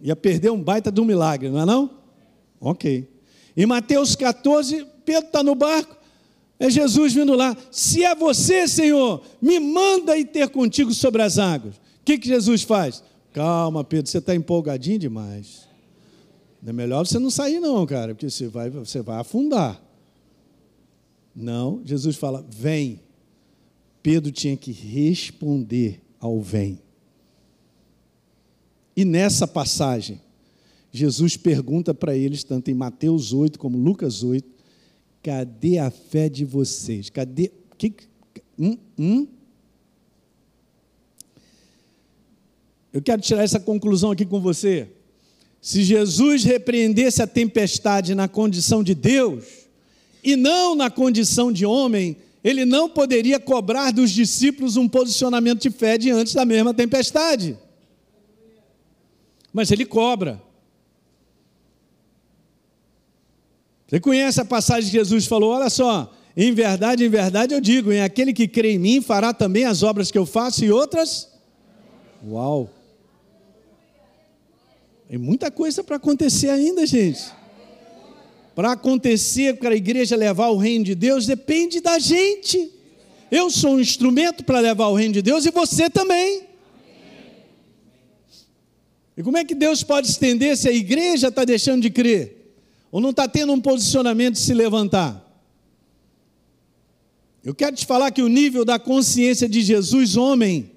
Ia 0.01 0.17
perder 0.17 0.51
um 0.51 0.63
baita 0.63 0.91
de 0.91 1.01
um 1.01 1.05
milagre, 1.05 1.49
não 1.51 1.61
é 1.61 1.67
não? 1.67 1.91
Ok. 2.61 3.09
Em 3.57 3.67
Mateus 3.67 4.15
14, 4.17 4.87
Pedro 5.05 5.27
está 5.27 5.43
no 5.43 5.55
barco, 5.55 5.97
é 6.59 6.71
Jesus 6.71 7.13
vindo 7.13 7.35
lá. 7.35 7.57
Se 7.71 8.05
é 8.05 8.15
você, 8.15 8.69
Senhor, 8.69 9.23
me 9.41 9.59
manda 9.59 10.17
ir 10.17 10.27
ter 10.27 10.49
contigo 10.49 10.93
sobre 10.93 11.23
as 11.23 11.39
águas. 11.39 11.77
O 11.77 11.81
que, 12.05 12.19
que 12.19 12.29
Jesus 12.29 12.63
faz? 12.63 13.03
Calma, 13.33 13.83
Pedro, 13.83 14.11
você 14.11 14.19
está 14.19 14.35
empolgadinho 14.35 14.99
demais. 14.99 15.69
É 16.67 16.73
melhor 16.73 17.07
você 17.07 17.19
não 17.19 17.31
sair, 17.31 17.59
não, 17.61 17.87
cara, 17.87 18.15
porque 18.15 18.29
você 18.29 18.47
vai, 18.47 18.69
você 18.69 19.01
vai 19.01 19.19
afundar. 19.19 19.81
Não, 21.35 21.81
Jesus 21.85 22.17
fala: 22.17 22.45
vem. 22.49 23.01
Pedro 24.03 24.33
tinha 24.33 24.57
que 24.57 24.73
responder 24.73 26.03
ao 26.19 26.41
vem. 26.41 26.81
E 29.01 29.05
nessa 29.07 29.49
passagem, 29.49 30.21
Jesus 30.93 31.35
pergunta 31.35 31.95
para 31.95 32.15
eles, 32.15 32.45
tanto 32.45 32.71
em 32.71 32.75
Mateus 32.75 33.33
8 33.33 33.59
como 33.59 33.79
Lucas 33.79 34.23
8, 34.23 34.47
cadê 35.23 35.79
a 35.79 35.91
fé 35.91 36.29
de 36.29 36.45
vocês? 36.45 37.09
Cadê. 37.09 37.51
Que, 37.79 37.95
hum, 38.59 38.77
hum? 38.99 39.27
Eu 42.93 43.01
quero 43.01 43.23
tirar 43.23 43.43
essa 43.43 43.59
conclusão 43.59 44.11
aqui 44.11 44.27
com 44.27 44.39
você. 44.39 44.91
Se 45.63 45.83
Jesus 45.83 46.45
repreendesse 46.45 47.23
a 47.23 47.27
tempestade 47.27 48.15
na 48.15 48.29
condição 48.29 48.85
de 48.85 48.95
Deus, 48.95 49.47
e 50.23 50.37
não 50.37 50.75
na 50.75 50.91
condição 50.91 51.51
de 51.51 51.65
homem, 51.65 52.19
ele 52.45 52.67
não 52.67 52.87
poderia 52.87 53.41
cobrar 53.41 53.93
dos 53.93 54.11
discípulos 54.11 54.77
um 54.77 54.87
posicionamento 54.87 55.63
de 55.63 55.71
fé 55.71 55.97
diante 55.97 56.35
da 56.35 56.45
mesma 56.45 56.75
tempestade 56.75 57.57
mas 59.53 59.71
ele 59.71 59.85
cobra. 59.85 60.41
Você 63.89 63.99
conhece 63.99 64.41
a 64.41 64.45
passagem 64.45 64.91
que 64.91 64.97
Jesus 64.97 65.27
falou? 65.27 65.51
Olha 65.53 65.69
só, 65.69 66.13
em 66.37 66.53
verdade, 66.53 67.05
em 67.05 67.09
verdade 67.09 67.55
eu 67.55 67.61
digo: 67.61 67.93
em 67.93 68.01
aquele 68.01 68.33
que 68.33 68.47
crê 68.47 68.73
em 68.73 68.79
mim 68.79 69.01
fará 69.01 69.35
também 69.35 69.65
as 69.65 69.83
obras 69.83 70.11
que 70.11 70.19
eu 70.19 70.25
faço 70.25 70.65
e 70.65 70.71
outras. 70.71 71.29
Uau! 72.25 72.71
Tem 75.09 75.19
muita 75.19 75.51
coisa 75.51 75.83
para 75.83 75.97
acontecer 75.97 76.51
ainda, 76.51 76.87
gente. 76.87 77.21
Para 78.55 78.73
acontecer, 78.73 79.57
para 79.57 79.71
a 79.71 79.77
igreja 79.77 80.15
levar 80.15 80.51
o 80.51 80.57
reino 80.57 80.85
de 80.85 80.95
Deus, 80.95 81.27
depende 81.27 81.81
da 81.81 81.99
gente. 81.99 82.73
Eu 83.29 83.51
sou 83.51 83.73
um 83.73 83.81
instrumento 83.81 84.45
para 84.45 84.61
levar 84.61 84.87
o 84.87 84.95
reino 84.95 85.15
de 85.15 85.23
Deus 85.23 85.47
e 85.47 85.51
você 85.51 85.91
também. 85.91 86.50
E 89.21 89.23
como 89.23 89.37
é 89.37 89.45
que 89.45 89.55
Deus 89.55 89.83
pode 89.83 90.09
estender 90.09 90.57
se 90.57 90.67
a 90.67 90.73
igreja 90.73 91.29
está 91.29 91.45
deixando 91.45 91.83
de 91.83 91.91
crer? 91.91 92.55
Ou 92.91 93.03
não 93.03 93.11
está 93.11 93.29
tendo 93.29 93.53
um 93.53 93.61
posicionamento 93.61 94.37
de 94.37 94.41
se 94.41 94.55
levantar? 94.55 95.23
Eu 97.45 97.55
quero 97.55 97.77
te 97.77 97.85
falar 97.85 98.13
que 98.13 98.23
o 98.23 98.29
nível 98.29 98.65
da 98.65 98.79
consciência 98.79 99.47
de 99.47 99.61
Jesus, 99.61 100.17
homem, 100.17 100.73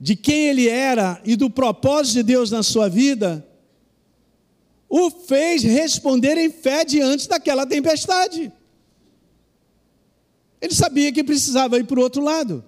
de 0.00 0.16
quem 0.16 0.48
ele 0.48 0.68
era 0.68 1.22
e 1.24 1.36
do 1.36 1.48
propósito 1.48 2.14
de 2.14 2.22
Deus 2.24 2.50
na 2.50 2.64
sua 2.64 2.88
vida, 2.88 3.46
o 4.88 5.08
fez 5.08 5.62
responder 5.62 6.36
em 6.36 6.50
fé 6.50 6.84
diante 6.84 7.28
daquela 7.28 7.64
tempestade. 7.64 8.50
Ele 10.60 10.74
sabia 10.74 11.12
que 11.12 11.22
precisava 11.22 11.78
ir 11.78 11.84
para 11.84 12.00
o 12.00 12.02
outro 12.02 12.20
lado. 12.20 12.64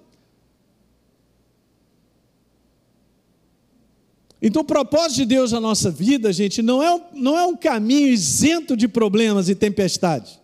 Então, 4.41 4.61
o 4.61 4.65
propósito 4.65 5.17
de 5.17 5.25
Deus 5.25 5.51
na 5.51 5.59
nossa 5.59 5.89
vida, 5.89 6.31
gente, 6.31 6.61
não 6.61 6.83
é, 6.83 6.93
um, 6.93 7.01
não 7.13 7.39
é 7.39 7.45
um 7.45 7.55
caminho 7.55 8.07
isento 8.07 8.75
de 8.75 8.87
problemas 8.87 9.49
e 9.49 9.55
tempestades. 9.55 10.39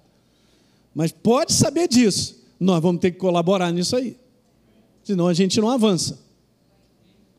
Mas 0.93 1.11
pode 1.11 1.53
saber 1.53 1.87
disso. 1.87 2.35
Nós 2.59 2.81
vamos 2.81 3.01
ter 3.01 3.11
que 3.11 3.17
colaborar 3.17 3.71
nisso 3.71 3.95
aí. 3.95 4.15
Senão 5.03 5.27
a 5.27 5.33
gente 5.33 5.59
não 5.59 5.69
avança. 5.69 6.19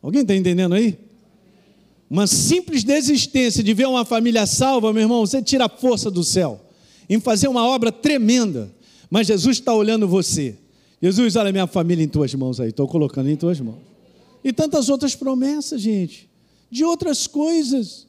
Alguém 0.03 0.23
está 0.23 0.35
entendendo 0.35 0.75
aí? 0.75 0.99
Uma 2.11 2.27
simples 2.27 2.85
desistência 2.85 3.63
de 3.63 3.73
ver 3.73 3.87
uma 3.87 4.05
família 4.05 4.47
salva, 4.47 4.93
meu 4.93 5.03
irmão, 5.03 5.25
você 5.25 5.41
tira 5.41 5.67
a 5.67 5.69
força 5.69 6.11
do 6.11 6.23
céu 6.23 6.61
em 7.09 7.19
fazer 7.19 7.49
uma 7.49 7.67
obra 7.67 7.91
tremenda. 7.91 8.71
Mas 9.09 9.27
Jesus 9.27 9.59
está 9.59 9.73
olhando 9.75 10.07
você. 10.07 10.57
Jesus, 11.01 11.37
olha 11.37 11.51
minha 11.51 11.67
família 11.67 12.05
em 12.05 12.09
tuas 12.09 12.35
mãos 12.35 12.61
aí, 12.61 12.69
estou 12.69 12.87
colocando 12.87 13.29
em 13.31 13.37
tuas 13.37 13.59
mãos. 13.61 13.79
E 14.45 14.53
tantas 14.53 14.89
outras 14.89 15.15
promessas, 15.15 15.81
gente 15.81 16.32
de 16.73 16.85
outras 16.85 17.27
coisas. 17.27 18.07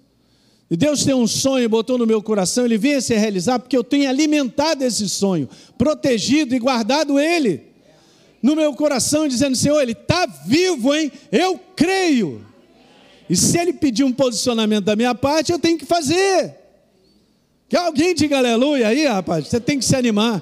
E 0.71 0.77
Deus 0.77 1.03
tem 1.03 1.13
um 1.13 1.27
sonho, 1.27 1.67
botou 1.67 1.97
no 1.97 2.07
meu 2.07 2.23
coração, 2.23 2.63
ele 2.63 2.77
vem 2.77 2.95
a 2.95 3.01
se 3.01 3.13
realizar 3.13 3.59
porque 3.59 3.77
eu 3.77 3.83
tenho 3.83 4.09
alimentado 4.09 4.83
esse 4.83 5.07
sonho, 5.09 5.49
protegido 5.77 6.55
e 6.55 6.59
guardado 6.59 7.19
ele 7.19 7.61
no 8.41 8.55
meu 8.55 8.73
coração, 8.73 9.27
dizendo: 9.27 9.55
Senhor, 9.55 9.81
ele 9.81 9.91
está 9.91 10.25
vivo, 10.47 10.95
hein? 10.95 11.11
Eu 11.29 11.59
creio. 11.75 12.45
E 13.29 13.35
se 13.35 13.57
ele 13.57 13.73
pedir 13.73 14.05
um 14.05 14.13
posicionamento 14.13 14.85
da 14.85 14.95
minha 14.95 15.13
parte, 15.13 15.51
eu 15.51 15.59
tenho 15.59 15.77
que 15.77 15.85
fazer. 15.85 16.55
Que 17.67 17.75
alguém 17.75 18.15
diga 18.15 18.37
aleluia 18.37 18.87
aí, 18.87 19.05
rapaz. 19.05 19.47
Você 19.47 19.59
tem 19.59 19.77
que 19.77 19.85
se 19.85 19.95
animar. 19.95 20.41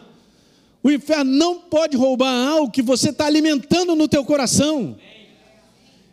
O 0.84 0.92
inferno 0.92 1.32
não 1.32 1.60
pode 1.60 1.98
roubar 1.98 2.48
algo 2.48 2.72
que 2.72 2.82
você 2.82 3.10
está 3.10 3.26
alimentando 3.26 3.96
no 3.96 4.08
teu 4.08 4.24
coração. 4.26 4.98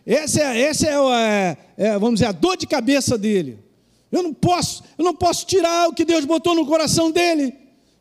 Essa 0.08 0.40
é, 0.40 0.62
essa 0.62 0.86
é, 0.86 0.94
é, 0.96 1.56
é, 1.76 1.98
vamos 1.98 2.14
dizer, 2.14 2.24
a 2.24 2.32
dor 2.32 2.56
de 2.56 2.66
cabeça 2.66 3.18
dele. 3.18 3.58
Eu 4.10 4.22
não 4.22 4.32
posso, 4.32 4.82
eu 4.96 5.04
não 5.04 5.14
posso 5.14 5.44
tirar 5.44 5.86
o 5.86 5.92
que 5.92 6.02
Deus 6.02 6.24
botou 6.24 6.54
no 6.54 6.64
coração 6.64 7.10
dele. 7.10 7.52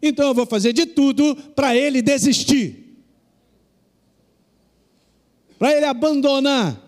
Então 0.01 0.29
eu 0.29 0.33
vou 0.33 0.45
fazer 0.45 0.71
de 0.71 0.85
tudo 0.85 1.35
para 1.53 1.75
ele 1.75 2.01
desistir. 2.01 2.95
Para 5.59 5.75
ele 5.75 5.85
abandonar. 5.85 6.81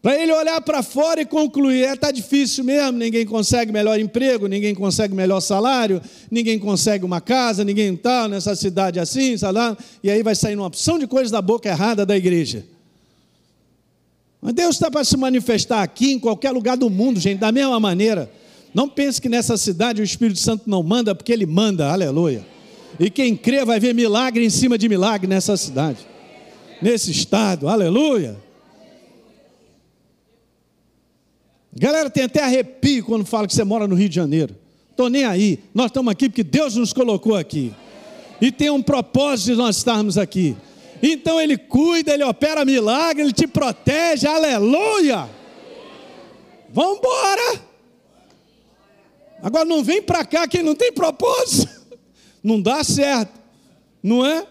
Para 0.00 0.18
ele 0.18 0.32
olhar 0.32 0.62
para 0.62 0.82
fora 0.82 1.20
e 1.20 1.26
concluir: 1.26 1.84
é, 1.84 1.94
tá 1.94 2.10
difícil 2.10 2.64
mesmo, 2.64 2.96
ninguém 2.96 3.26
consegue 3.26 3.70
melhor 3.70 4.00
emprego, 4.00 4.46
ninguém 4.46 4.74
consegue 4.74 5.14
melhor 5.14 5.40
salário, 5.40 6.00
ninguém 6.30 6.58
consegue 6.58 7.04
uma 7.04 7.20
casa, 7.20 7.62
ninguém 7.62 7.92
está 7.92 8.26
nessa 8.26 8.56
cidade 8.56 8.98
assim, 8.98 9.36
salário, 9.36 9.76
e 10.02 10.10
aí 10.10 10.22
vai 10.22 10.34
sair 10.34 10.56
uma 10.56 10.66
opção 10.66 10.98
de 10.98 11.06
coisas 11.06 11.30
da 11.30 11.42
boca 11.42 11.68
errada 11.68 12.06
da 12.06 12.16
igreja. 12.16 12.64
Mas 14.40 14.54
Deus 14.54 14.76
está 14.76 14.90
para 14.90 15.04
se 15.04 15.16
manifestar 15.16 15.82
aqui, 15.82 16.12
em 16.12 16.18
qualquer 16.18 16.50
lugar 16.50 16.76
do 16.76 16.88
mundo, 16.88 17.20
gente, 17.20 17.38
da 17.38 17.52
mesma 17.52 17.78
maneira. 17.78 18.30
Não 18.72 18.88
pense 18.88 19.20
que 19.20 19.28
nessa 19.28 19.56
cidade 19.56 20.00
o 20.00 20.04
Espírito 20.04 20.40
Santo 20.40 20.68
não 20.68 20.82
manda, 20.82 21.14
porque 21.14 21.32
ele 21.32 21.46
manda, 21.46 21.90
aleluia. 21.90 22.46
E 22.98 23.10
quem 23.10 23.36
crê 23.36 23.64
vai 23.64 23.78
ver 23.78 23.94
milagre 23.94 24.44
em 24.44 24.50
cima 24.50 24.78
de 24.78 24.88
milagre 24.88 25.26
nessa 25.26 25.56
cidade, 25.56 25.98
nesse 26.80 27.10
estado, 27.10 27.68
aleluia. 27.68 28.36
Galera 31.72 32.10
tem 32.10 32.24
até 32.24 32.42
arrepio 32.42 33.04
quando 33.04 33.24
fala 33.24 33.46
que 33.46 33.54
você 33.54 33.64
mora 33.64 33.86
no 33.86 33.94
Rio 33.94 34.08
de 34.08 34.14
Janeiro. 34.14 34.56
Estou 34.90 35.08
nem 35.08 35.24
aí. 35.24 35.60
Nós 35.72 35.86
estamos 35.86 36.10
aqui 36.10 36.28
porque 36.28 36.42
Deus 36.42 36.74
nos 36.74 36.92
colocou 36.92 37.36
aqui. 37.36 37.72
E 38.40 38.50
tem 38.50 38.70
um 38.70 38.82
propósito 38.82 39.52
de 39.52 39.56
nós 39.56 39.76
estarmos 39.76 40.18
aqui. 40.18 40.56
Então 41.02 41.40
Ele 41.40 41.56
cuida, 41.56 42.12
Ele 42.12 42.24
opera 42.24 42.64
milagre, 42.64 43.22
Ele 43.22 43.32
te 43.32 43.46
protege, 43.46 44.26
aleluia. 44.26 45.28
Vamos 46.70 46.98
embora. 46.98 47.60
Agora 49.42 49.64
não 49.64 49.82
vem 49.82 50.02
para 50.02 50.24
cá 50.24 50.46
quem 50.46 50.62
não 50.62 50.74
tem 50.74 50.92
propósito. 50.92 51.80
Não 52.42 52.60
dá 52.60 52.82
certo, 52.82 53.38
não 54.02 54.24
é? 54.24 54.46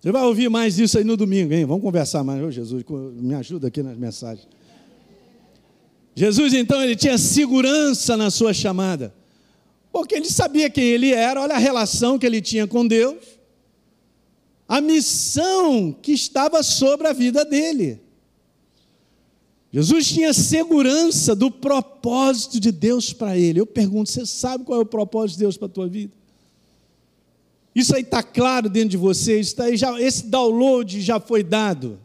Você 0.00 0.12
vai 0.12 0.22
ouvir 0.22 0.48
mais 0.48 0.78
isso 0.78 0.98
aí 0.98 1.04
no 1.04 1.16
domingo, 1.16 1.52
hein? 1.52 1.64
Vamos 1.64 1.82
conversar 1.82 2.22
mais. 2.24 2.42
Ô 2.42 2.50
Jesus, 2.50 2.84
me 3.14 3.34
ajuda 3.34 3.68
aqui 3.68 3.82
nas 3.82 3.96
mensagens. 3.96 4.48
Jesus 6.14 6.52
então 6.52 6.82
ele 6.82 6.96
tinha 6.96 7.16
segurança 7.16 8.16
na 8.16 8.28
sua 8.28 8.52
chamada, 8.52 9.14
porque 9.92 10.16
ele 10.16 10.28
sabia 10.28 10.68
quem 10.68 10.82
ele 10.82 11.12
era, 11.12 11.40
olha 11.40 11.54
a 11.54 11.58
relação 11.58 12.18
que 12.18 12.26
ele 12.26 12.40
tinha 12.40 12.66
com 12.66 12.84
Deus, 12.84 13.37
a 14.68 14.82
missão 14.82 15.90
que 15.90 16.12
estava 16.12 16.62
sobre 16.62 17.08
a 17.08 17.12
vida 17.14 17.42
dele. 17.42 18.02
Jesus 19.72 20.06
tinha 20.08 20.32
segurança 20.34 21.34
do 21.34 21.50
propósito 21.50 22.60
de 22.60 22.70
Deus 22.70 23.12
para 23.12 23.36
ele. 23.36 23.60
Eu 23.60 23.66
pergunto: 23.66 24.10
você 24.10 24.26
sabe 24.26 24.64
qual 24.64 24.78
é 24.78 24.82
o 24.82 24.86
propósito 24.86 25.38
de 25.38 25.44
Deus 25.44 25.56
para 25.56 25.66
a 25.66 25.70
tua 25.70 25.88
vida? 25.88 26.12
Isso 27.74 27.94
aí 27.94 28.02
está 28.02 28.22
claro 28.22 28.68
dentro 28.68 28.90
de 28.90 28.96
você, 28.96 29.40
isso 29.40 29.60
aí 29.62 29.76
já, 29.76 30.00
esse 30.00 30.26
download 30.26 31.00
já 31.00 31.18
foi 31.20 31.42
dado. 31.42 31.98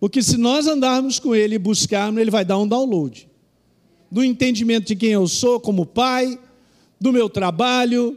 Porque 0.00 0.22
se 0.22 0.36
nós 0.36 0.66
andarmos 0.66 1.18
com 1.18 1.34
Ele 1.34 1.56
e 1.56 1.58
buscarmos, 1.58 2.20
Ele 2.20 2.30
vai 2.30 2.44
dar 2.44 2.58
um 2.58 2.66
download 2.66 3.28
do 4.10 4.22
entendimento 4.22 4.86
de 4.86 4.96
quem 4.96 5.10
eu 5.10 5.26
sou 5.26 5.58
como 5.58 5.84
pai, 5.84 6.38
do 7.00 7.12
meu 7.12 7.28
trabalho, 7.28 8.16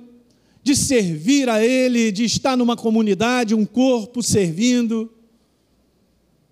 de 0.64 0.76
servir 0.76 1.50
a 1.50 1.64
Ele, 1.64 2.12
de 2.12 2.26
estar 2.26 2.58
numa 2.58 2.76
comunidade, 2.76 3.56
um 3.56 3.66
corpo 3.66 4.22
servindo. 4.22 5.12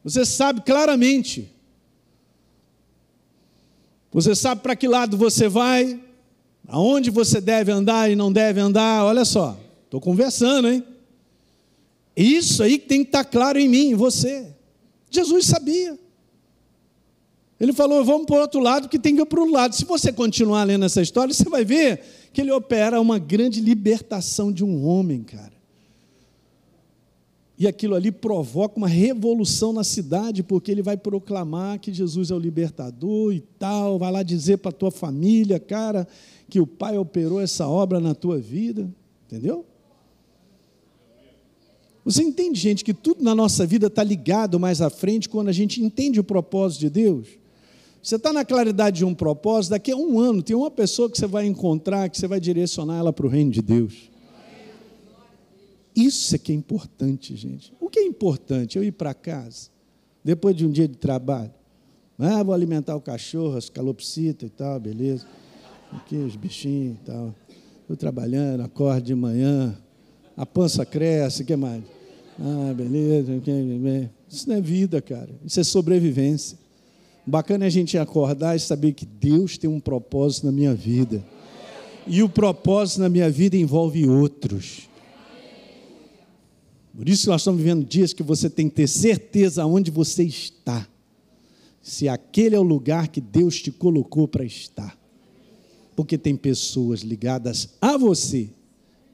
Você 0.03 0.25
sabe 0.25 0.61
claramente. 0.61 1.51
Você 4.11 4.33
sabe 4.33 4.61
para 4.61 4.75
que 4.75 4.87
lado 4.87 5.17
você 5.17 5.49
vai, 5.49 5.99
aonde 6.67 7.09
você 7.09 7.41
deve 7.41 7.71
andar 7.71 8.09
e 8.09 8.15
não 8.15 8.31
deve 8.31 8.61
andar. 8.61 9.03
Olha 9.03 9.25
só, 9.25 9.59
estou 9.83 9.99
conversando, 9.99 10.69
hein? 10.69 10.83
Isso 12.15 12.63
aí 12.63 12.79
tem 12.79 13.01
que 13.01 13.09
estar 13.09 13.25
claro 13.25 13.59
em 13.59 13.67
mim, 13.67 13.89
em 13.89 13.95
você. 13.95 14.47
Jesus 15.11 15.45
sabia. 15.47 15.99
Ele 17.59 17.73
falou: 17.73 18.03
vamos 18.03 18.25
para 18.25 18.35
o 18.35 18.39
outro 18.39 18.59
lado, 18.59 18.87
que 18.87 18.99
tem 18.99 19.15
que 19.15 19.21
ir 19.21 19.25
para 19.25 19.41
o 19.41 19.51
lado. 19.51 19.75
Se 19.75 19.85
você 19.85 20.13
continuar 20.13 20.63
lendo 20.63 20.85
essa 20.85 21.01
história, 21.01 21.33
você 21.33 21.49
vai 21.49 21.65
ver 21.65 22.01
que 22.35 22.41
ele 22.41 22.51
opera 22.51 22.99
uma 22.99 23.17
grande 23.17 23.61
libertação 23.61 24.51
de 24.51 24.61
um 24.61 24.85
homem, 24.85 25.23
cara. 25.23 25.53
E 27.57 27.65
aquilo 27.65 27.95
ali 27.95 28.11
provoca 28.11 28.75
uma 28.75 28.89
revolução 28.89 29.71
na 29.71 29.85
cidade, 29.85 30.43
porque 30.43 30.69
ele 30.69 30.81
vai 30.81 30.97
proclamar 30.97 31.79
que 31.79 31.93
Jesus 31.93 32.31
é 32.31 32.35
o 32.35 32.37
libertador 32.37 33.33
e 33.33 33.39
tal, 33.39 33.97
vai 33.97 34.11
lá 34.11 34.21
dizer 34.21 34.57
para 34.57 34.67
a 34.67 34.73
tua 34.73 34.91
família, 34.91 35.57
cara, 35.61 36.05
que 36.49 36.59
o 36.59 36.67
Pai 36.67 36.97
operou 36.97 37.39
essa 37.39 37.69
obra 37.69 38.01
na 38.01 38.13
tua 38.13 38.37
vida, 38.37 38.93
entendeu? 39.25 39.65
Você 42.03 42.21
entende, 42.21 42.59
gente, 42.59 42.83
que 42.83 42.93
tudo 42.93 43.23
na 43.23 43.33
nossa 43.33 43.65
vida 43.65 43.87
está 43.87 44.03
ligado 44.03 44.59
mais 44.59 44.81
à 44.81 44.89
frente 44.89 45.29
quando 45.29 45.47
a 45.47 45.53
gente 45.53 45.81
entende 45.81 46.19
o 46.19 46.23
propósito 46.23 46.81
de 46.81 46.89
Deus? 46.89 47.44
Você 48.05 48.17
está 48.17 48.31
na 48.31 48.45
claridade 48.45 48.97
de 48.97 49.03
um 49.03 49.15
propósito, 49.15 49.71
daqui 49.71 49.91
a 49.91 49.95
um 49.95 50.19
ano 50.19 50.43
tem 50.43 50.55
uma 50.55 50.69
pessoa 50.69 51.09
que 51.09 51.17
você 51.17 51.25
vai 51.25 51.47
encontrar, 51.47 52.07
que 52.07 52.19
você 52.19 52.27
vai 52.27 52.39
direcionar 52.39 52.99
ela 52.99 53.11
para 53.11 53.25
o 53.25 53.29
reino 53.29 53.49
de 53.49 53.63
Deus. 53.63 54.11
Isso 55.95 56.35
é 56.35 56.37
que 56.37 56.51
é 56.51 56.55
importante, 56.55 57.35
gente. 57.35 57.73
O 57.79 57.89
que 57.89 57.97
é 57.97 58.03
importante? 58.03 58.77
Eu 58.77 58.83
ir 58.83 58.91
para 58.91 59.11
casa, 59.15 59.71
depois 60.23 60.55
de 60.55 60.67
um 60.67 60.69
dia 60.69 60.87
de 60.87 60.97
trabalho. 60.97 61.51
Ah, 62.19 62.43
vou 62.43 62.53
alimentar 62.53 62.95
o 62.95 63.01
cachorro, 63.01 63.57
as 63.57 63.69
calopsitas 63.69 64.49
e 64.49 64.51
tal, 64.51 64.79
beleza. 64.79 65.25
Aqui 65.91 66.15
os 66.15 66.35
bichinhos 66.35 66.97
e 66.97 67.05
tal. 67.05 67.33
Estou 67.81 67.97
trabalhando, 67.97 68.61
acordo 68.61 69.01
de 69.01 69.15
manhã, 69.15 69.75
a 70.37 70.45
pança 70.45 70.85
cresce, 70.85 71.41
o 71.41 71.45
que 71.45 71.55
mais? 71.55 71.83
Ah, 72.39 72.71
beleza. 72.71 73.31
Isso 74.29 74.47
não 74.47 74.57
é 74.57 74.61
vida, 74.61 75.01
cara. 75.01 75.31
Isso 75.43 75.59
é 75.59 75.63
sobrevivência. 75.63 76.64
Bacana 77.25 77.65
a 77.65 77.69
gente 77.69 77.97
acordar 77.97 78.55
e 78.55 78.59
saber 78.59 78.93
que 78.93 79.05
Deus 79.05 79.57
tem 79.57 79.69
um 79.69 79.79
propósito 79.79 80.45
na 80.45 80.51
minha 80.51 80.75
vida. 80.75 81.25
E 82.05 82.21
o 82.21 82.29
propósito 82.29 82.99
na 82.99 83.09
minha 83.09 83.29
vida 83.29 83.57
envolve 83.57 84.07
outros. 84.07 84.87
Por 86.95 87.09
isso 87.09 87.29
nós 87.29 87.41
estamos 87.41 87.59
vivendo 87.59 87.83
dias 87.83 88.13
que 88.13 88.23
você 88.23 88.49
tem 88.49 88.69
que 88.69 88.75
ter 88.75 88.87
certeza 88.87 89.65
onde 89.65 89.89
você 89.89 90.23
está. 90.23 90.87
Se 91.81 92.07
aquele 92.07 92.55
é 92.55 92.59
o 92.59 92.63
lugar 92.63 93.07
que 93.07 93.19
Deus 93.19 93.59
te 93.61 93.71
colocou 93.71 94.27
para 94.27 94.45
estar. 94.45 94.97
Porque 95.95 96.17
tem 96.17 96.35
pessoas 96.35 97.01
ligadas 97.01 97.69
a 97.81 97.97
você 97.97 98.49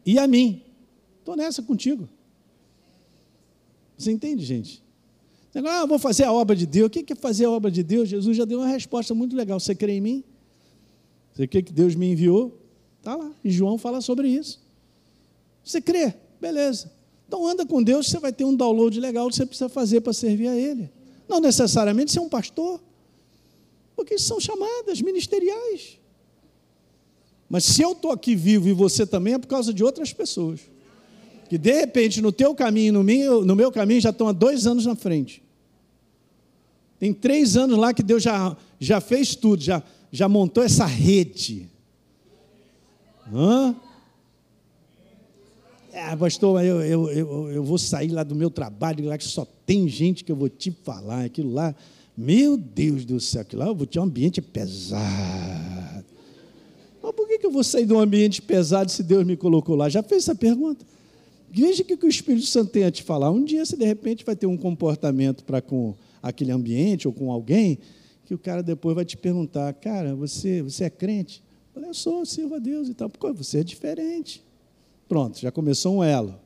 e 0.06 0.20
a 0.20 0.28
mim. 0.28 0.62
Estou 1.20 1.36
nessa 1.36 1.62
contigo. 1.62 2.10
Você 3.98 4.12
entende, 4.12 4.44
gente? 4.44 4.84
Ah, 5.54 5.86
vou 5.86 6.00
fazer 6.00 6.24
a 6.24 6.32
obra 6.32 6.56
de 6.56 6.66
Deus. 6.66 6.88
O 6.88 6.90
que 6.90 7.12
é 7.12 7.16
fazer 7.16 7.46
a 7.46 7.52
obra 7.52 7.70
de 7.70 7.84
Deus? 7.84 8.08
Jesus 8.08 8.38
já 8.38 8.46
deu 8.46 8.60
uma 8.60 8.68
resposta 8.68 9.14
muito 9.14 9.36
legal. 9.36 9.60
Você 9.60 9.76
crê 9.76 9.94
em 9.94 10.02
mim? 10.02 10.24
Você 11.34 11.46
crê 11.46 11.62
que 11.62 11.74
Deus 11.74 11.96
me 11.96 12.12
enviou? 12.12 12.58
Está 13.00 13.16
lá. 13.16 13.32
E 13.44 13.52
João 13.52 13.78
fala 13.78 14.00
sobre 14.00 14.30
isso. 14.30 14.62
Você 15.64 15.82
crê? 15.82 16.14
Beleza. 16.40 16.92
Então 17.28 17.48
anda 17.48 17.66
com 17.66 17.82
Deus, 17.82 18.08
você 18.08 18.20
vai 18.20 18.32
ter 18.34 18.44
um 18.44 18.56
download 18.56 19.00
legal 19.00 19.30
que 19.30 19.36
você 19.36 19.46
precisa 19.46 19.70
fazer 19.70 20.02
para 20.02 20.14
servir 20.14 20.48
a 20.48 20.56
Ele. 20.56 20.90
Não 21.28 21.40
necessariamente 21.40 22.12
ser 22.12 22.20
um 22.20 22.28
pastor, 22.28 22.82
porque 23.96 24.18
são 24.18 24.40
chamadas 24.40 25.02
ministeriais. 25.02 25.98
Mas 27.48 27.64
se 27.66 27.82
eu 27.82 27.94
estou 27.94 28.12
aqui 28.12 28.36
vivo 28.36 28.68
e 28.68 28.74
você 28.74 29.06
também, 29.06 29.36
é 29.36 29.38
por 29.38 29.48
causa 29.48 29.74
de 29.74 29.84
outras 29.84 30.12
pessoas 30.12 30.62
que 31.52 31.58
de 31.58 31.74
repente 31.74 32.22
no 32.22 32.32
teu 32.32 32.56
caminho, 32.56 32.94
no 32.94 33.04
meu, 33.04 33.44
no 33.44 33.58
meu 33.58 33.74
caminho, 33.74 34.00
já 34.00 34.12
estão 34.12 34.30
há 34.30 34.32
dois 34.32 34.66
anos 34.66 34.86
na 34.86 34.96
frente. 34.96 35.44
Tem 36.98 37.14
três 37.14 37.58
anos 37.58 37.78
lá 37.78 37.94
que 37.94 38.02
Deus 38.02 38.24
já, 38.24 38.56
já 38.80 39.02
fez 39.02 39.36
tudo, 39.36 39.62
já, 39.62 39.84
já 40.14 40.30
montou 40.30 40.64
essa 40.64 40.86
rede. 40.86 41.70
Hã? 43.34 43.76
Ah, 45.94 46.16
pastor, 46.16 46.64
eu, 46.64 46.82
eu, 46.84 47.12
eu, 47.12 47.52
eu 47.52 47.64
vou 47.66 47.78
sair 47.78 48.12
lá 48.12 48.24
do 48.24 48.34
meu 48.34 48.50
trabalho, 48.50 49.04
lá 49.04 49.18
que 49.18 49.26
só 49.26 49.46
tem 49.66 49.90
gente 49.90 50.24
que 50.24 50.32
eu 50.32 50.38
vou 50.38 50.48
te 50.48 50.72
falar, 50.72 51.26
aquilo 51.26 51.52
lá. 51.52 51.76
Meu 52.16 52.56
Deus 52.56 53.04
do 53.04 53.20
céu, 53.20 53.42
aquilo 53.42 53.62
lá 53.62 53.68
eu 53.68 53.76
vou 53.76 53.86
ter 53.86 54.00
um 54.00 54.04
ambiente 54.04 54.42
pesado. 54.42 56.06
Mas 57.04 57.12
por 57.12 57.28
que, 57.28 57.40
que 57.40 57.46
eu 57.46 57.52
vou 57.52 57.62
sair 57.62 57.86
de 57.86 57.92
um 57.92 58.00
ambiente 58.00 58.42
pesado 58.42 58.90
se 58.90 59.04
Deus 59.04 59.26
me 59.26 59.36
colocou 59.36 59.76
lá? 59.76 59.90
Já 59.90 60.02
fez 60.02 60.24
essa 60.24 60.34
pergunta? 60.34 60.86
Veja 61.54 61.84
o 61.84 61.86
que 61.86 62.06
o 62.06 62.08
Espírito 62.08 62.46
Santo 62.46 62.72
tem 62.72 62.86
a 62.86 62.92
te 62.92 63.04
falar. 63.04 63.30
Um 63.30 63.44
dia 63.44 63.66
você, 63.66 63.76
de 63.76 63.86
repente, 63.86 64.24
vai 64.24 64.36
ter 64.38 64.48
um 64.48 64.56
comportamento 64.56 65.44
para 65.44 65.62
com 65.62 65.94
aquele 66.24 66.52
ambiente 66.52 67.08
ou 67.08 67.14
com 67.14 67.30
alguém 67.30 67.78
que 68.26 68.34
o 68.34 68.38
cara 68.38 68.64
depois 68.64 68.96
vai 68.96 69.04
te 69.04 69.18
perguntar, 69.18 69.74
cara, 69.74 70.16
você, 70.16 70.62
você 70.62 70.86
é 70.86 70.90
crente? 70.90 71.44
Eu 71.76 71.82
eu 71.84 71.94
sou, 71.94 72.26
sirvo 72.26 72.56
a 72.56 72.60
Deus 72.60 72.88
e 72.88 72.94
tal. 72.94 73.10
Porque 73.10 73.30
você 73.34 73.60
é 73.60 73.64
diferente. 73.66 74.42
Pronto, 75.10 75.38
já 75.38 75.52
começou 75.52 75.98
um 75.98 76.04
elo. 76.04 76.40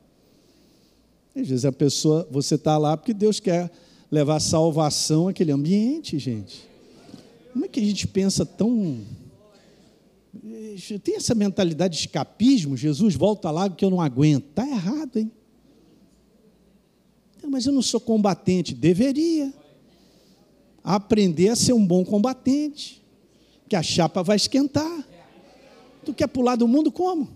Às 1.35 1.47
vezes 1.47 1.65
a 1.65 1.71
pessoa, 1.71 2.27
você 2.31 2.55
está 2.55 2.75
lá 2.79 2.97
porque 2.97 3.13
Deus 3.13 3.39
quer 3.39 3.69
levar 4.09 4.39
salvação 4.39 5.27
àquele 5.27 5.51
ambiente, 5.51 6.17
gente. 6.17 6.67
Como 7.53 7.63
é 7.63 7.67
que 7.67 7.79
a 7.79 7.83
gente 7.83 8.07
pensa 8.07 8.43
tão. 8.43 8.99
Tem 11.03 11.15
essa 11.15 11.33
mentalidade 11.33 11.95
de 11.95 12.01
escapismo, 12.01 12.75
Jesus 12.75 13.15
volta 13.15 13.49
lá 13.49 13.69
porque 13.69 13.85
eu 13.85 13.89
não 13.89 14.01
aguento. 14.01 14.45
Está 14.49 14.67
errado, 14.67 15.17
hein? 15.17 15.31
Mas 17.47 17.65
eu 17.65 17.71
não 17.71 17.81
sou 17.81 17.99
combatente. 17.99 18.73
Deveria. 18.73 19.53
Aprender 20.83 21.49
a 21.49 21.55
ser 21.55 21.73
um 21.73 21.85
bom 21.85 22.03
combatente. 22.03 23.03
Que 23.69 23.75
a 23.75 23.83
chapa 23.83 24.21
vai 24.23 24.35
esquentar. 24.35 25.07
Tu 26.03 26.13
quer 26.13 26.27
pular 26.27 26.55
do 26.55 26.67
mundo 26.67 26.91
como? 26.91 27.29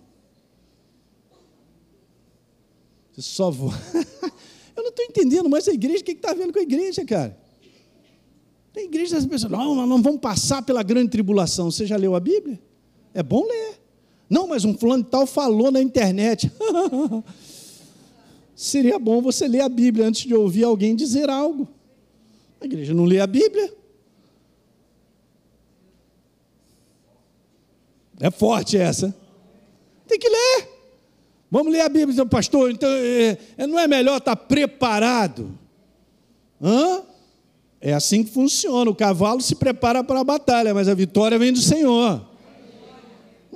Você 3.13 3.21
só 3.21 3.49
vou. 3.49 3.71
eu 4.75 4.83
não 4.83 4.89
estou 4.89 5.05
entendendo 5.05 5.49
mais 5.49 5.67
a 5.67 5.73
igreja. 5.73 6.01
O 6.01 6.03
que 6.03 6.11
está 6.11 6.33
vendo 6.33 6.51
com 6.51 6.59
a 6.59 6.63
igreja, 6.63 7.05
cara? 7.05 7.37
Tem 8.73 8.85
igreja 8.85 9.15
das 9.15 9.25
pessoas, 9.25 9.51
não, 9.51 9.75
nós 9.75 9.89
não 9.89 10.01
vamos 10.01 10.21
passar 10.21 10.61
pela 10.61 10.83
grande 10.83 11.09
tribulação. 11.09 11.71
Você 11.71 11.85
já 11.85 11.97
leu 11.97 12.15
a 12.15 12.19
Bíblia? 12.19 12.59
É 13.13 13.23
bom 13.23 13.45
ler. 13.45 13.79
Não, 14.29 14.47
mas 14.47 14.63
um 14.63 14.77
fulano 14.77 15.03
tal 15.03 15.25
falou 15.25 15.71
na 15.71 15.81
internet. 15.81 16.51
Seria 18.55 18.99
bom 18.99 19.21
você 19.21 19.47
ler 19.47 19.61
a 19.61 19.69
Bíblia 19.69 20.05
antes 20.05 20.27
de 20.27 20.35
ouvir 20.35 20.65
alguém 20.65 20.95
dizer 20.95 21.29
algo. 21.29 21.67
A 22.61 22.65
igreja 22.65 22.93
não 22.93 23.05
lê 23.05 23.19
a 23.19 23.25
Bíblia. 23.25 23.73
É 28.19 28.29
forte 28.29 28.77
essa. 28.77 29.15
Tem 30.05 30.19
que 30.19 30.27
ler. 30.27 30.67
Vamos 31.49 31.71
ler 31.71 31.81
a 31.81 31.89
Bíblia, 31.89 32.25
pastor. 32.25 32.69
Então, 32.69 32.89
é, 32.89 33.37
é, 33.57 33.65
não 33.65 33.79
é 33.79 33.87
melhor 33.87 34.17
estar 34.17 34.35
preparado? 34.35 35.57
Hã? 36.61 37.01
É 37.81 37.93
assim 37.93 38.23
que 38.23 38.29
funciona. 38.29 38.91
O 38.91 38.95
cavalo 38.95 39.41
se 39.41 39.55
prepara 39.55 40.03
para 40.03 40.19
a 40.19 40.23
batalha, 40.23 40.73
mas 40.73 40.87
a 40.87 40.93
vitória 40.93 41.39
vem 41.39 41.53
do 41.53 41.61
Senhor. 41.61 42.28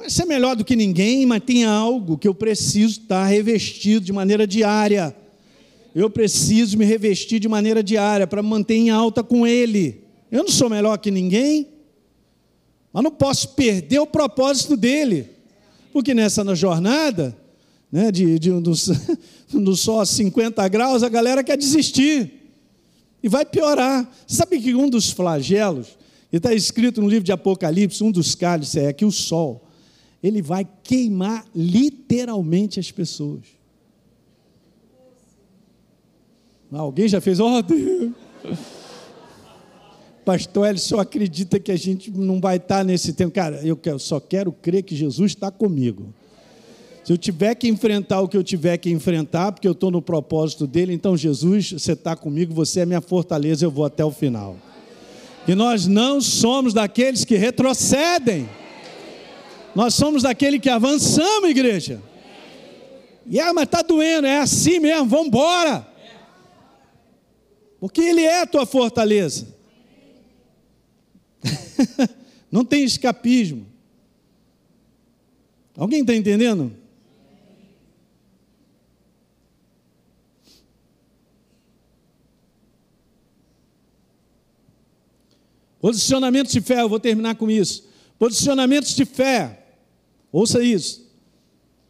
Mas 0.04 0.20
é 0.20 0.26
melhor 0.26 0.54
do 0.54 0.66
que 0.66 0.76
ninguém, 0.76 1.26
mas 1.26 1.42
tem 1.42 1.64
algo 1.64 2.18
que 2.18 2.28
eu 2.28 2.36
preciso 2.36 3.00
estar 3.00 3.26
revestido 3.26 4.06
de 4.06 4.12
maneira 4.12 4.46
diária. 4.46 5.16
Eu 5.96 6.10
preciso 6.10 6.78
me 6.78 6.84
revestir 6.84 7.40
de 7.40 7.48
maneira 7.48 7.82
diária 7.82 8.28
para 8.28 8.44
manter 8.44 8.76
em 8.76 8.90
alta 8.90 9.24
com 9.24 9.48
Ele. 9.48 10.04
Eu 10.30 10.44
não 10.44 10.50
sou 10.50 10.70
melhor 10.70 10.98
que 10.98 11.10
ninguém, 11.10 11.70
mas 12.92 13.02
não 13.02 13.12
posso 13.12 13.50
perder 13.50 14.00
o 14.00 14.06
propósito 14.06 14.76
dele, 14.76 15.30
porque 15.94 16.14
nessa 16.14 16.44
na 16.44 16.54
jornada, 16.54 17.38
né, 17.90 18.12
de, 18.12 18.38
de 18.38 18.52
dos, 18.60 18.90
um 19.56 19.74
só 19.74 20.04
50 20.04 20.68
graus, 20.68 21.02
a 21.02 21.08
galera 21.08 21.46
quer 21.46 21.56
desistir 21.56 22.30
e 23.24 23.30
vai 23.30 23.46
piorar. 23.46 24.12
Sabe 24.28 24.60
que 24.60 24.76
um 24.76 24.90
dos 24.90 25.12
flagelos, 25.12 25.98
e 26.30 26.36
está 26.36 26.54
escrito 26.54 27.02
no 27.02 27.08
livro 27.08 27.24
de 27.24 27.32
Apocalipse, 27.32 28.04
um 28.04 28.12
dos 28.12 28.36
cálices 28.36 28.76
é 28.76 28.92
que 28.92 29.06
o 29.06 29.12
sol, 29.12 29.64
ele 30.24 30.42
vai 30.42 30.66
queimar 30.84 31.46
literalmente 31.54 32.80
as 32.80 32.90
pessoas. 32.90 33.42
Alguém 36.72 37.08
já 37.08 37.22
fez, 37.22 37.40
oh 37.40 37.62
Deus. 37.62 38.14
Pastor, 40.26 40.70
ele 40.70 40.80
só 40.80 41.00
acredita 41.00 41.60
que 41.60 41.72
a 41.72 41.76
gente 41.76 42.10
não 42.10 42.40
vai 42.40 42.56
estar 42.56 42.84
nesse 42.84 43.12
tempo. 43.14 43.34
Cara, 43.34 43.62
eu 43.64 43.78
só 44.00 44.20
quero 44.20 44.52
crer 44.54 44.82
que 44.82 44.96
Jesus 44.96 45.34
está 45.34 45.52
comigo. 45.52 46.14
Se 47.04 47.12
eu 47.12 47.18
tiver 47.18 47.54
que 47.56 47.68
enfrentar 47.68 48.22
o 48.22 48.30
que 48.30 48.38
eu 48.38 48.44
tiver 48.44 48.78
que 48.78 48.90
enfrentar, 48.90 49.52
porque 49.52 49.68
eu 49.68 49.74
estou 49.74 49.92
no 49.92 50.02
propósito 50.02 50.66
dele, 50.66 50.94
então 50.94 51.18
Jesus, 51.18 51.74
você 51.74 51.92
está 51.92 52.16
comigo, 52.16 52.54
você 52.54 52.80
é 52.80 52.86
minha 52.86 53.02
fortaleza, 53.02 53.66
eu 53.66 53.72
vou 53.72 53.84
até 53.84 54.06
o 54.06 54.12
final. 54.12 54.56
E 55.46 55.54
nós 55.54 55.86
não 55.86 56.22
somos 56.22 56.74
daqueles 56.74 57.26
que 57.26 57.36
retrocedem, 57.36 58.48
nós 59.76 59.94
somos 59.96 60.24
daqueles 60.24 60.62
que 60.62 60.70
avançamos, 60.70 61.50
igreja. 61.50 62.02
E 63.26 63.40
ah, 63.40 63.54
mas 63.54 63.64
está 63.64 63.82
doendo, 63.82 64.28
é 64.28 64.40
assim 64.40 64.80
mesmo, 64.80 65.06
vamos 65.08 65.28
embora. 65.28 65.88
Porque 67.80 68.02
Ele 68.02 68.22
é 68.22 68.42
a 68.42 68.48
tua 68.48 68.66
fortaleza. 68.66 69.48
não 72.52 72.64
tem 72.64 72.84
escapismo. 72.84 73.66
Alguém 75.76 76.02
está 76.02 76.16
entendendo? 76.16 76.76
Posicionamentos 85.82 86.54
de 86.54 86.62
fé, 86.62 86.82
eu 86.82 86.88
vou 86.88 87.00
terminar 87.00 87.36
com 87.36 87.50
isso. 87.50 87.90
Posicionamentos 88.18 88.96
de 88.96 89.04
fé, 89.04 89.63
ouça 90.34 90.62
isso. 90.62 91.08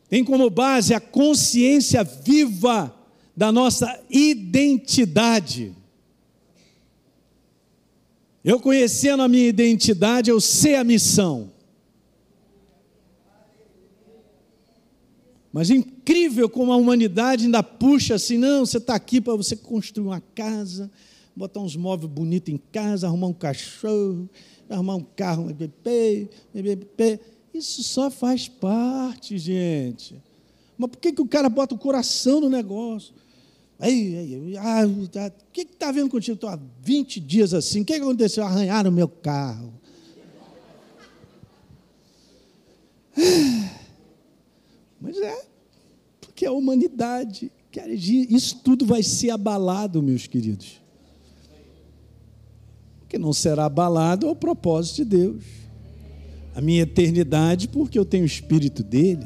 Tem 0.10 0.23
como 0.23 0.47
base 0.49 0.93
a 0.93 0.99
consciência 0.99 2.03
viva 2.03 2.95
da 3.36 3.51
nossa 3.51 3.99
identidade. 4.10 5.73
Eu 8.43 8.60
conhecendo 8.60 9.23
a 9.23 9.27
minha 9.27 9.47
identidade, 9.47 10.29
eu 10.29 10.39
sei 10.39 10.75
a 10.75 10.84
missão. 10.84 11.51
Mas 15.51 15.71
é 15.71 15.75
incrível 15.75 16.49
como 16.49 16.73
a 16.73 16.75
humanidade 16.75 17.45
ainda 17.45 17.63
puxa 17.63 18.15
assim, 18.15 18.38
não, 18.38 18.65
você 18.65 18.79
está 18.79 18.95
aqui 18.95 19.21
para 19.21 19.36
você 19.36 19.56
construir 19.56 20.08
uma 20.08 20.19
casa, 20.19 20.91
botar 21.36 21.60
uns 21.60 21.75
móveis 21.75 22.12
bonitos 22.12 22.53
em 22.53 22.60
casa, 22.71 23.08
arrumar 23.08 23.27
um 23.27 23.34
cachorro, 23.34 24.27
arrumar 24.67 24.95
um 24.95 25.06
carro, 25.15 25.43
um 25.43 25.53
bebê, 25.53 26.27
bebê. 26.53 27.19
Isso 27.54 27.84
só 27.84 28.10
faz 28.10 28.48
parte, 28.48 29.38
gente. 29.38 30.16
Mas 30.78 30.89
por 30.89 30.98
que, 30.98 31.12
que 31.13 31.22
o 31.22 31.28
cara 31.28 31.50
bota 31.50 31.76
o 31.76 31.78
coração 31.78 32.42
no 32.42 32.50
negócio? 32.50 33.13
Aí, 33.80 34.18
aí, 34.18 34.58
ah, 34.58 34.82
tá, 35.12 35.28
o 35.28 35.52
que 35.52 35.62
está 35.62 35.92
vendo 35.92 36.10
contigo? 36.10 36.36
Estou 36.36 36.50
há 36.50 36.60
20 36.82 37.20
dias 37.20 37.54
assim. 37.54 37.82
O 37.82 37.86
que, 37.86 37.94
que 37.94 38.02
aconteceu? 38.02 38.44
Arranharam 38.44 38.89
o 38.89 38.94
meu 38.94 39.08
carro. 39.08 39.74
Mas 45.00 45.18
é, 45.18 45.46
porque 46.22 46.46
a 46.46 46.52
humanidade, 46.52 47.52
isso 48.30 48.60
tudo 48.63 48.86
vai 48.86 49.04
ser 49.04 49.30
abalado, 49.32 50.02
meus 50.02 50.28
queridos 50.28 50.84
que 53.13 53.20
não 53.20 53.32
será 53.32 53.66
abalado 53.66 54.28
ao 54.28 54.36
propósito 54.36 54.96
de 54.96 55.06
Deus. 55.06 55.44
A 56.56 56.62
minha 56.62 56.84
eternidade, 56.84 57.68
porque 57.68 57.98
eu 57.98 58.06
tenho 58.06 58.24
o 58.24 58.28
Espírito 58.28 58.84
dele 58.84 59.26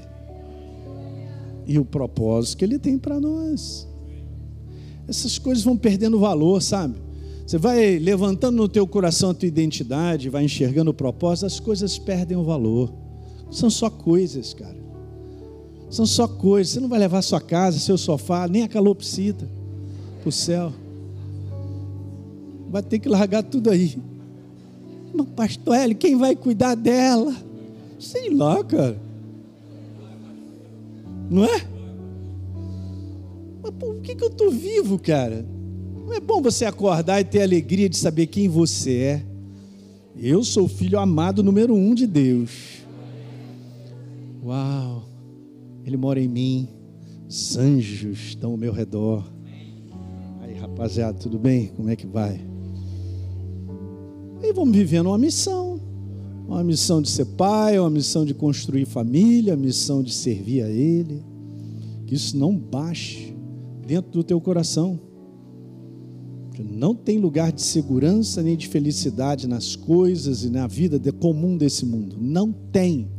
e 1.66 1.78
o 1.78 1.84
propósito 1.84 2.58
que 2.58 2.66
ele 2.66 2.80
tem 2.80 2.98
para 2.98 3.20
nós. 3.20 3.88
Essas 5.08 5.38
coisas 5.38 5.63
vão 5.63 5.78
perdendo 5.78 6.20
valor, 6.20 6.62
sabe? 6.62 6.96
Você 7.46 7.58
vai 7.58 7.98
levantando 7.98 8.58
no 8.58 8.68
teu 8.68 8.86
coração 8.88 9.30
a 9.30 9.34
tua 9.34 9.48
identidade, 9.48 10.30
vai 10.30 10.44
enxergando 10.44 10.92
o 10.92 10.94
propósito, 10.94 11.46
as 11.46 11.60
coisas 11.60 11.98
perdem 11.98 12.38
o 12.38 12.44
valor. 12.44 12.94
São 13.52 13.70
só 13.70 13.90
coisas, 13.90 14.54
cara. 14.54 14.78
São 15.90 16.06
só 16.06 16.28
coisas. 16.28 16.74
Você 16.74 16.80
não 16.80 16.90
vai 16.90 17.00
levar 17.00 17.22
sua 17.22 17.40
casa, 17.40 17.80
seu 17.80 17.98
sofá, 17.98 18.48
nem 18.48 18.63
a 18.63 18.68
calopsita 18.68 19.48
para 20.22 20.30
o 20.30 20.32
céu 20.32 20.74
vai 22.69 22.84
ter 22.84 23.00
que 23.00 23.10
largar 23.10 23.44
tudo 23.44 23.69
aí. 23.69 23.98
Mas, 25.18 25.28
pastor 25.36 25.76
Hélio, 25.76 25.98
quem 25.98 26.15
vai 26.15 26.36
cuidar 26.36 26.76
dela? 26.76 27.36
Sei 28.00 28.30
lá, 28.30 28.63
cara. 28.63 29.00
Não 31.30 31.44
é? 31.44 31.68
Mas 33.63 33.72
por 33.80 33.96
que, 34.02 34.15
que 34.15 34.24
eu 34.24 34.30
estou 34.30 34.52
vivo, 34.52 35.00
cara? 35.00 35.46
Não 36.06 36.13
é 36.13 36.20
bom 36.20 36.42
você 36.42 36.65
acordar 36.65 37.20
e 37.20 37.24
ter 37.24 37.42
a 37.42 37.44
alegria 37.44 37.90
de 37.90 37.98
saber 37.98 38.28
quem 38.28 38.48
você 38.48 38.98
é. 38.98 39.26
Eu 40.15 40.44
sou 40.44 40.65
o 40.65 40.70
filho 40.70 41.00
amado 41.00 41.44
número 41.44 41.76
um 41.76 41.94
de 41.94 42.08
Deus. 42.08 42.84
Uau! 44.44 45.04
Ele 45.84 45.98
mora 45.98 46.20
em 46.20 46.28
mim. 46.28 46.68
Os 47.28 47.58
anjos 47.58 48.20
estão 48.20 48.52
ao 48.52 48.58
meu 48.58 48.72
redor. 48.72 49.30
Aí, 50.42 50.54
rapaziada, 50.54 51.18
tudo 51.18 51.38
bem? 51.38 51.68
Como 51.76 51.90
é 51.90 51.96
que 51.96 52.08
vai? 52.08 52.40
E 54.42 54.54
vamos 54.54 54.75
vivendo 54.75 55.08
uma 55.08 55.17
missão. 55.17 55.79
Uma 56.48 56.63
missão 56.63 57.02
de 57.02 57.10
ser 57.10 57.25
pai, 57.25 57.77
uma 57.77 57.90
missão 57.90 58.23
de 58.23 58.33
construir 58.33 58.85
família, 58.85 59.54
uma 59.54 59.65
missão 59.65 60.02
de 60.02 60.13
servir 60.13 60.63
a 60.63 60.69
Ele. 60.69 61.23
Que 62.06 62.15
isso 62.15 62.38
não 62.38 62.56
baixe 62.56 63.35
dentro 63.85 64.12
do 64.12 64.23
teu 64.23 64.40
coração. 64.40 65.00
Não 66.60 66.96
tem 66.96 67.19
lugar 67.19 67.52
de 67.52 67.62
segurança 67.62 68.42
nem 68.42 68.56
de 68.56 68.67
felicidade 68.67 69.48
nas 69.48 69.75
coisas 69.75 70.44
e 70.44 70.50
na 70.50 70.67
vida 70.67 71.00
comum 71.12 71.58
desse 71.58 71.85
mundo. 71.85 72.17
Não 72.19 72.52
tem. 72.52 73.10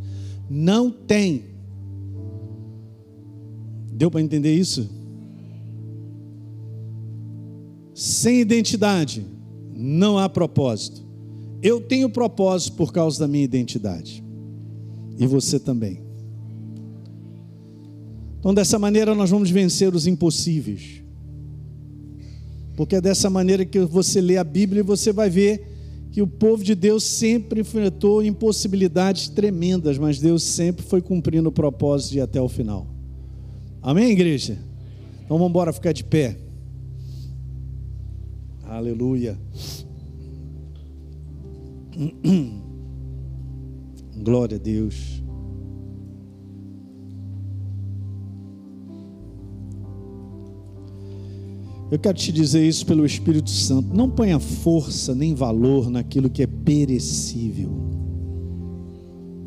Não 0.49 0.91
tem. 0.91 1.45
Deu 3.93 4.11
para 4.11 4.23
entender 4.23 4.55
isso? 4.55 4.89
Sem 7.95 8.41
identidade, 8.41 9.27
não 9.75 10.19
há 10.19 10.29
propósito. 10.29 11.08
Eu 11.63 11.81
tenho 11.81 12.09
propósito 12.09 12.77
por 12.77 12.93
causa 12.93 13.19
da 13.19 13.29
minha 13.29 13.45
identidade. 13.45 14.23
E 15.19 15.27
você 15.27 15.59
também. 15.59 16.01
Então, 18.39 18.55
dessa 18.55 18.79
maneira, 18.79 19.15
nós 19.15 19.31
vamos 19.31 19.51
vencer 19.51 19.95
os 19.95 20.07
impossíveis. 20.07 21.03
Porque 22.77 22.97
é 22.97 23.01
dessa 23.01 23.29
maneira 23.29 23.65
que 23.65 23.81
você 23.81 24.21
lê 24.21 24.37
a 24.37 24.45
Bíblia 24.45 24.81
e 24.81 24.85
você 24.85 25.13
vai 25.13 25.29
ver 25.29 25.67
que 26.13 26.23
o 26.23 26.27
povo 26.27 26.63
de 26.63 26.75
Deus 26.75 27.03
sempre 27.03 27.61
enfrentou 27.61 28.23
impossibilidades 28.23 29.29
tremendas, 29.29 29.99
mas 29.99 30.21
Deus 30.21 30.43
sempre 30.45 30.85
foi 30.85 31.03
cumprindo 31.03 31.49
o 31.49 31.53
propósito 31.53 32.13
de 32.13 32.19
ir 32.19 32.21
até 32.21 32.41
o 32.41 32.49
final. 32.49 32.87
Amém, 33.83 34.13
igreja? 34.13 34.59
Então 35.25 35.37
vamos 35.37 35.51
embora 35.51 35.73
ficar 35.73 35.93
de 35.93 36.05
pé. 36.05 36.39
Aleluia. 38.65 39.37
Glória 44.23 44.57
a 44.57 44.61
Deus. 44.61 45.23
Eu 51.91 51.99
quero 51.99 52.19
te 52.19 52.31
dizer 52.31 52.67
isso 52.67 52.85
pelo 52.85 53.07
Espírito 53.07 53.51
Santo. 53.51 53.95
Não 53.95 54.11
ponha 54.11 54.39
força 54.39 55.15
nem 55.15 55.35
valor 55.35 55.89
naquilo 55.89 56.29
que 56.29 56.43
é 56.43 56.47
perecível. 56.47 57.71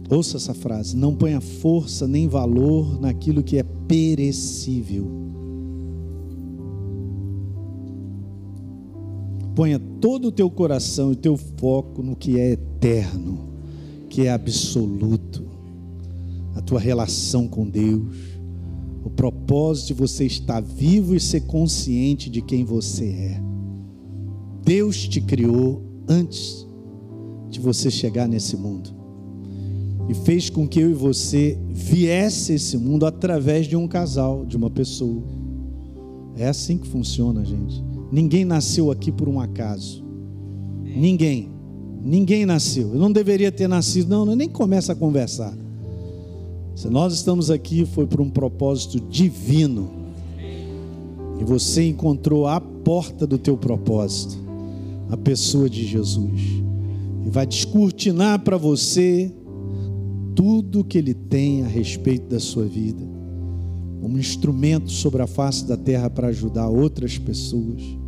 Ouça 0.09 0.37
essa 0.37 0.53
frase. 0.53 0.97
Não 0.97 1.15
ponha 1.15 1.39
força 1.39 2.07
nem 2.07 2.27
valor 2.27 2.99
naquilo 2.99 3.43
que 3.43 3.57
é 3.57 3.63
perecível. 3.63 5.05
Ponha 9.55 9.79
todo 9.79 10.29
o 10.29 10.31
teu 10.31 10.49
coração 10.49 11.11
e 11.11 11.15
teu 11.15 11.37
foco 11.37 12.01
no 12.01 12.15
que 12.15 12.39
é 12.39 12.51
eterno, 12.51 13.49
que 14.09 14.27
é 14.27 14.31
absoluto. 14.31 15.43
A 16.55 16.61
tua 16.61 16.79
relação 16.79 17.47
com 17.47 17.67
Deus 17.67 18.31
o 19.03 19.09
propósito 19.09 19.87
de 19.87 19.93
você 19.95 20.25
estar 20.25 20.61
vivo 20.61 21.15
e 21.15 21.19
ser 21.19 21.41
consciente 21.41 22.29
de 22.29 22.41
quem 22.41 22.63
você 22.63 23.05
é. 23.05 23.41
Deus 24.63 25.07
te 25.07 25.19
criou 25.19 25.81
antes 26.07 26.67
de 27.49 27.59
você 27.59 27.89
chegar 27.89 28.27
nesse 28.27 28.55
mundo. 28.55 28.91
E 30.07 30.13
fez 30.13 30.49
com 30.49 30.67
que 30.67 30.79
eu 30.79 30.91
e 30.91 30.93
você 30.93 31.57
viesse 31.69 32.53
esse 32.53 32.77
mundo 32.77 33.05
através 33.05 33.65
de 33.65 33.75
um 33.75 33.87
casal, 33.87 34.45
de 34.45 34.55
uma 34.55 34.69
pessoa. 34.69 35.23
É 36.35 36.47
assim 36.47 36.77
que 36.77 36.87
funciona, 36.87 37.43
gente. 37.43 37.83
Ninguém 38.11 38.43
nasceu 38.43 38.91
aqui 38.91 39.11
por 39.11 39.29
um 39.29 39.39
acaso. 39.39 40.03
Ninguém. 40.83 41.49
Ninguém 42.03 42.45
nasceu. 42.45 42.89
Eu 42.89 42.99
não 42.99 43.11
deveria 43.11 43.51
ter 43.51 43.67
nascido, 43.67 44.09
não, 44.09 44.35
nem 44.35 44.49
começa 44.49 44.93
a 44.93 44.95
conversar. 44.95 45.55
Se 46.75 46.89
nós 46.89 47.13
estamos 47.13 47.51
aqui, 47.51 47.85
foi 47.85 48.07
por 48.07 48.19
um 48.19 48.29
propósito 48.29 48.99
divino. 48.99 49.91
E 51.39 51.43
você 51.43 51.87
encontrou 51.87 52.47
a 52.47 52.59
porta 52.59 53.25
do 53.25 53.37
teu 53.37 53.55
propósito, 53.55 54.37
a 55.09 55.17
pessoa 55.17 55.69
de 55.69 55.85
Jesus. 55.85 56.41
E 57.25 57.29
vai 57.29 57.45
descortinar 57.45 58.39
para 58.39 58.57
você 58.57 59.31
tudo 60.35 60.83
que 60.83 60.97
ele 60.97 61.13
tem 61.13 61.63
a 61.63 61.67
respeito 61.67 62.27
da 62.27 62.39
sua 62.39 62.65
vida. 62.65 63.03
Um 64.01 64.17
instrumento 64.17 64.91
sobre 64.91 65.21
a 65.21 65.27
face 65.27 65.65
da 65.65 65.77
terra 65.77 66.09
para 66.09 66.29
ajudar 66.29 66.67
outras 66.67 67.17
pessoas. 67.17 68.00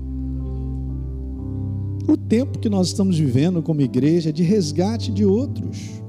O 2.08 2.18
tempo 2.18 2.60
que 2.60 2.70
nós 2.70 2.88
estamos 2.88 3.18
vivendo 3.18 3.62
como 3.62 3.82
igreja 3.82 4.30
é 4.30 4.32
de 4.32 4.44
resgate 4.44 5.12
de 5.12 5.26
outros 5.26 6.04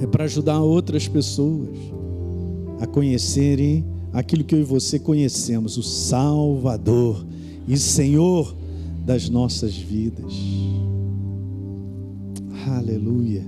é 0.00 0.06
para 0.06 0.24
ajudar 0.24 0.60
outras 0.60 1.06
pessoas 1.06 1.78
a 2.80 2.86
conhecerem 2.86 3.84
aquilo 4.12 4.42
que 4.42 4.54
eu 4.54 4.60
e 4.60 4.64
você 4.64 4.98
conhecemos, 4.98 5.78
o 5.78 5.82
Salvador 5.82 7.24
e 7.68 7.76
Senhor 7.76 8.54
das 9.06 9.28
nossas 9.28 9.76
vidas. 9.76 10.34
Aleluia. 12.66 13.44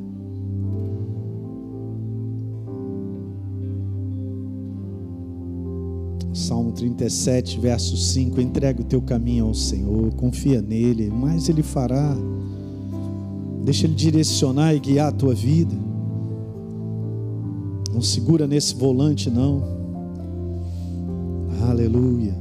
Salmo 6.45 6.72
37, 6.72 7.59
verso 7.59 7.97
5: 7.97 8.38
entrega 8.38 8.82
o 8.82 8.84
teu 8.84 9.01
caminho 9.01 9.47
ao 9.47 9.55
Senhor, 9.55 10.12
confia 10.14 10.61
nele, 10.61 11.11
mas 11.11 11.49
ele 11.49 11.62
fará. 11.62 12.14
Deixa 13.64 13.86
ele 13.86 13.95
direcionar 13.95 14.74
e 14.74 14.78
guiar 14.78 15.09
a 15.09 15.12
tua 15.12 15.34
vida. 15.34 15.74
Não 17.90 18.03
segura 18.03 18.47
nesse 18.47 18.74
volante, 18.74 19.30
não. 19.30 19.62
Aleluia. 21.66 22.36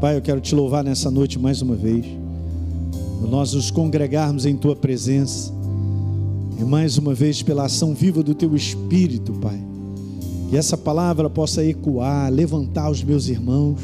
Pai, 0.00 0.16
eu 0.16 0.22
quero 0.22 0.40
te 0.40 0.52
louvar 0.52 0.82
nessa 0.82 1.08
noite 1.08 1.38
mais 1.38 1.62
uma 1.62 1.76
vez. 1.76 2.04
Nós 3.30 3.52
nos 3.52 3.70
congregarmos 3.70 4.44
em 4.44 4.56
tua 4.56 4.74
presença. 4.74 5.52
E 6.58 6.64
mais 6.64 6.98
uma 6.98 7.14
vez 7.14 7.42
pela 7.42 7.66
ação 7.66 7.94
viva 7.94 8.24
do 8.24 8.34
teu 8.34 8.56
Espírito, 8.56 9.32
Pai. 9.34 9.71
Que 10.52 10.58
essa 10.58 10.76
palavra 10.76 11.30
possa 11.30 11.64
ecoar, 11.64 12.30
levantar 12.30 12.90
os 12.90 13.02
meus 13.02 13.26
irmãos. 13.28 13.80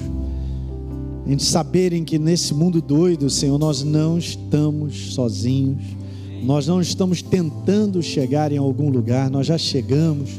Em 1.26 1.38
saberem 1.38 2.04
que 2.04 2.18
nesse 2.18 2.52
mundo 2.52 2.82
doido, 2.82 3.30
Senhor, 3.30 3.58
nós 3.58 3.82
não 3.82 4.18
estamos 4.18 5.14
sozinhos 5.14 5.98
nós 6.42 6.66
não 6.66 6.80
estamos 6.80 7.22
tentando 7.22 8.02
chegar 8.02 8.52
em 8.52 8.58
algum 8.58 8.90
lugar, 8.90 9.30
nós 9.30 9.46
já 9.46 9.58
chegamos. 9.58 10.30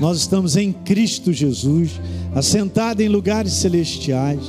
Nós 0.00 0.18
estamos 0.18 0.56
em 0.56 0.72
Cristo 0.72 1.32
Jesus, 1.32 2.00
assentado 2.34 3.02
em 3.02 3.08
lugares 3.08 3.52
celestiais, 3.52 4.40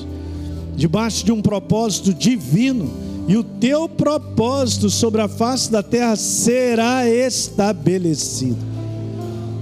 debaixo 0.75 1.25
de 1.25 1.31
um 1.31 1.41
propósito 1.41 2.13
divino, 2.13 2.89
e 3.27 3.37
o 3.37 3.43
teu 3.43 3.87
propósito 3.87 4.89
sobre 4.89 5.21
a 5.21 5.27
face 5.27 5.71
da 5.71 5.83
terra 5.83 6.15
será 6.15 7.07
estabelecido. 7.07 8.72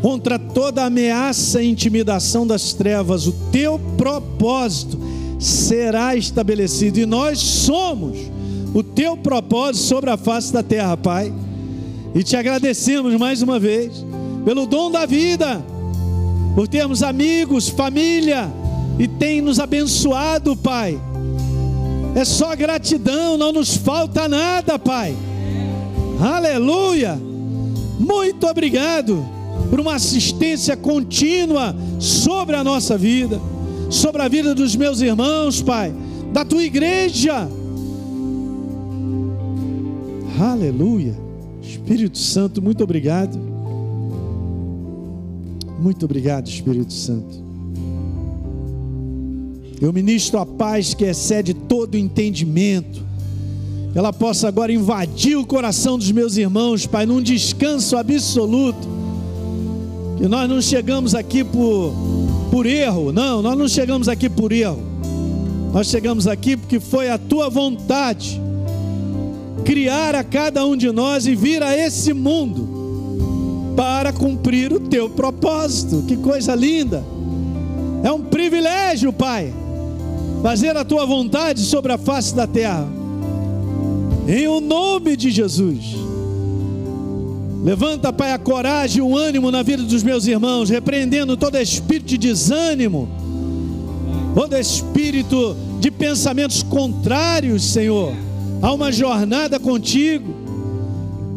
Contra 0.01 0.39
toda 0.39 0.83
ameaça 0.83 1.61
e 1.61 1.69
intimidação 1.69 2.45
das 2.45 2.73
trevas, 2.73 3.27
o 3.27 3.31
teu 3.51 3.79
propósito 3.97 4.99
será 5.39 6.15
estabelecido, 6.15 6.99
e 6.99 7.05
nós 7.05 7.39
somos 7.39 8.17
o 8.73 8.81
teu 8.81 9.15
propósito 9.15 9.85
sobre 9.85 10.09
a 10.09 10.17
face 10.17 10.51
da 10.51 10.63
terra, 10.63 10.97
Pai. 10.97 11.31
E 12.15 12.23
te 12.23 12.35
agradecemos 12.35 13.15
mais 13.15 13.43
uma 13.43 13.59
vez 13.59 14.03
pelo 14.43 14.65
dom 14.65 14.89
da 14.89 15.05
vida, 15.05 15.63
por 16.55 16.67
termos 16.67 17.03
amigos, 17.03 17.69
família 17.69 18.51
e 18.97 19.07
tem 19.07 19.39
nos 19.39 19.59
abençoado, 19.59 20.55
Pai. 20.55 20.99
É 22.15 22.25
só 22.25 22.55
gratidão, 22.55 23.37
não 23.37 23.53
nos 23.53 23.75
falta 23.77 24.27
nada, 24.27 24.79
Pai. 24.79 25.15
Aleluia! 26.19 27.19
Muito 27.99 28.47
obrigado 28.47 29.40
por 29.72 29.80
uma 29.80 29.95
assistência 29.95 30.78
contínua 30.78 31.76
sobre 31.97 32.55
a 32.55 32.63
nossa 32.63 32.95
vida, 32.95 33.41
sobre 33.89 34.22
a 34.22 34.28
vida 34.28 34.53
dos 34.53 34.76
meus 34.76 35.01
irmãos, 35.01 35.63
Pai, 35.63 35.91
da 36.32 36.45
tua 36.45 36.63
igreja 36.63 37.49
Aleluia. 40.41 41.15
Espírito 41.61 42.17
Santo, 42.17 42.63
muito 42.63 42.84
obrigado. 42.84 43.38
Muito 45.80 46.03
obrigado, 46.03 46.47
Espírito 46.47 46.91
Santo. 46.91 47.41
Eu 49.80 49.93
ministro 49.93 50.39
a 50.39 50.45
paz 50.45 50.95
que 50.95 51.05
excede 51.05 51.53
todo 51.53 51.95
entendimento. 51.95 53.03
Ela 53.93 54.11
possa 54.11 54.47
agora 54.47 54.74
invadir 54.74 55.38
o 55.38 55.45
coração 55.45 55.95
dos 55.95 56.11
meus 56.11 56.38
irmãos, 56.38 56.88
Pai, 56.88 57.05
num 57.05 57.22
descanso 57.22 57.95
absoluto. 57.95 59.00
Que 60.22 60.28
nós 60.28 60.47
não 60.47 60.61
chegamos 60.61 61.15
aqui 61.15 61.43
por, 61.43 61.91
por 62.51 62.67
erro, 62.67 63.11
não, 63.11 63.41
nós 63.41 63.57
não 63.57 63.67
chegamos 63.67 64.07
aqui 64.07 64.30
por 64.30 64.51
erro. 64.51 64.78
Nós 65.74 65.88
chegamos 65.88 66.28
aqui 66.28 66.55
porque 66.55 66.80
foi 66.80 67.09
a 67.09 67.17
tua 67.17 67.49
vontade 67.49 68.39
criar 69.65 70.13
a 70.13 70.24
cada 70.24 70.63
um 70.63 70.78
de 70.78 70.91
nós 70.91 71.26
e 71.26 71.34
vir 71.34 71.63
a 71.63 71.76
esse 71.76 72.13
mundo 72.13 73.74
para 73.76 74.13
cumprir 74.13 74.72
o 74.72 74.80
teu 74.80 75.09
propósito. 75.09 76.03
Que 76.07 76.15
coisa 76.15 76.53
linda! 76.53 77.03
É 78.03 78.11
um 78.11 78.22
privilégio, 78.22 79.11
Pai. 79.11 79.51
fazer 80.43 80.78
a 80.78 80.86
tua 80.86 81.03
vontade 81.03 81.61
sobre 81.61 81.93
a 81.93 81.97
face 81.97 82.36
da 82.36 82.45
terra. 82.45 82.88
Em 84.28 84.47
o 84.47 84.61
nome 84.61 85.17
de 85.17 85.32
Jesus. 85.32 86.11
Levanta, 87.64 88.12
Pai, 88.12 88.32
a 88.32 88.39
coragem 88.39 88.99
e 88.99 89.01
o 89.01 89.16
ânimo 89.16 89.51
na 89.51 89.62
vida 89.62 89.84
dos 89.84 90.01
meus 90.01 90.26
irmãos, 90.26 90.70
repreendendo 90.70 91.38
todo 91.38 91.57
espírito 91.59 92.07
de 92.07 92.18
desânimo, 92.18 93.07
todo 94.34 94.57
espírito 94.57 95.55
de 95.80 95.91
pensamentos 95.91 96.64
contrários, 96.64 97.64
Senhor, 97.64 98.14
a 98.64 98.74
uma 98.74 98.91
jornada 98.91 99.59
contigo. 99.59 100.34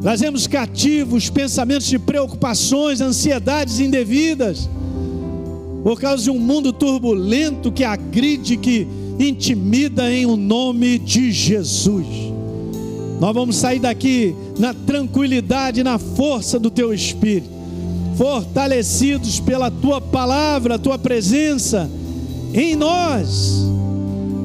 Trazemos 0.00 0.46
cativos 0.46 1.28
pensamentos 1.28 1.86
de 1.86 1.98
preocupações, 1.98 3.02
ansiedades 3.02 3.78
indevidas, 3.78 4.68
por 5.82 6.00
causa 6.00 6.24
de 6.24 6.30
um 6.30 6.38
mundo 6.38 6.72
turbulento 6.72 7.70
que 7.70 7.84
agride, 7.84 8.56
que 8.56 8.88
intimida 9.18 10.10
em 10.10 10.24
o 10.24 10.36
nome 10.36 10.98
de 10.98 11.30
Jesus. 11.30 12.06
Nós 13.20 13.34
vamos 13.34 13.56
sair 13.56 13.78
daqui 13.78 14.34
na 14.58 14.72
tranquilidade, 14.72 15.82
na 15.82 15.98
força 15.98 16.58
do 16.58 16.70
teu 16.70 16.92
espírito, 16.92 17.48
fortalecidos 18.16 19.40
pela 19.40 19.70
tua 19.70 20.00
palavra, 20.00 20.78
tua 20.78 20.98
presença 20.98 21.90
em 22.52 22.76
nós. 22.76 23.64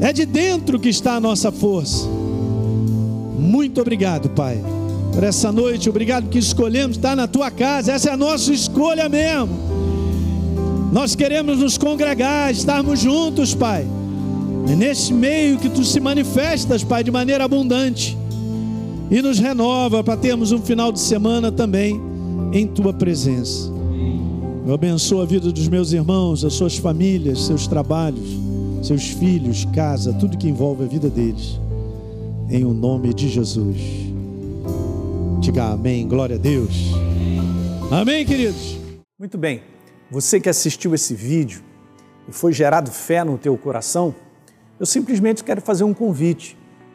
É 0.01 0.12
de 0.12 0.26
dentro 0.26 0.80
que 0.80 0.89
está 0.89 1.16
a 1.16 1.20
nossa 1.20 1.51
força. 1.51 2.07
Muito 3.38 3.82
obrigado, 3.82 4.30
Pai, 4.30 4.62
por 5.14 5.24
essa 5.24 5.51
noite. 5.51 5.89
Obrigado 5.89 6.30
que 6.30 6.39
escolhemos 6.39 6.97
estar 6.97 7.16
na 7.16 7.28
tua 7.28 7.51
casa. 7.51 7.91
Essa 7.91 8.10
é 8.10 8.14
a 8.14 8.18
nossa 8.18 8.51
escolha 8.51 9.07
mesmo. 9.07 9.70
Nós 10.91 11.14
queremos 11.14 11.60
nos 11.60 11.78
congregar, 11.78 12.51
estarmos 12.51 12.99
juntos, 12.99 13.53
Pai. 13.53 13.86
É 14.68 14.76
nesse 14.76 15.14
meio 15.14 15.57
que 15.57 15.70
tu 15.70 15.84
se 15.84 15.99
manifestas, 15.99 16.84
Pai, 16.84 17.03
de 17.03 17.12
maneira 17.12 17.43
abundante 17.43 18.18
e 19.10 19.22
nos 19.22 19.39
renova 19.39 20.03
para 20.03 20.18
termos 20.18 20.51
um 20.51 20.62
final 20.62 20.91
de 20.91 20.99
semana 20.99 21.51
também 21.51 21.99
em 22.53 22.68
tua 22.68 22.93
presença. 22.93 23.70
Eu 24.66 24.74
abençoo 24.74 25.22
a 25.22 25.26
vida 25.26 25.51
dos 25.51 25.68
meus 25.68 25.93
irmãos, 25.93 26.45
as 26.45 26.53
suas 26.53 26.78
famílias, 26.78 27.45
seus 27.45 27.66
trabalhos, 27.66 28.30
seus 28.84 29.10
filhos, 29.10 29.66
casa, 29.74 30.14
tudo 30.14 30.38
que 30.38 30.47
envolve 30.47 30.84
a 30.84 30.88
vida 30.88 31.10
deles. 31.10 31.60
Em 32.49 32.64
o 32.64 32.74
nome 32.74 33.14
de 33.14 33.28
Jesus. 33.28 33.78
Diga 35.39 35.72
amém, 35.72 36.07
glória 36.07 36.36
a 36.36 36.39
Deus. 36.39 36.91
Amém, 37.89 38.26
queridos. 38.26 38.78
Muito 39.18 39.38
bem. 39.38 39.62
Você 40.12 40.39
que 40.39 40.49
assistiu 40.49 40.93
esse 40.93 41.16
vídeo 41.16 41.62
e 42.28 42.32
foi 42.32 42.53
gerado 42.53 42.91
fé 42.91 43.24
no 43.24 43.38
teu 43.38 43.57
coração, 43.57 44.14
eu 44.80 44.86
simplesmente 44.86 45.43
quero 45.43 45.62
fazer 45.62 45.84
um 45.84 45.93
convite 45.93 46.55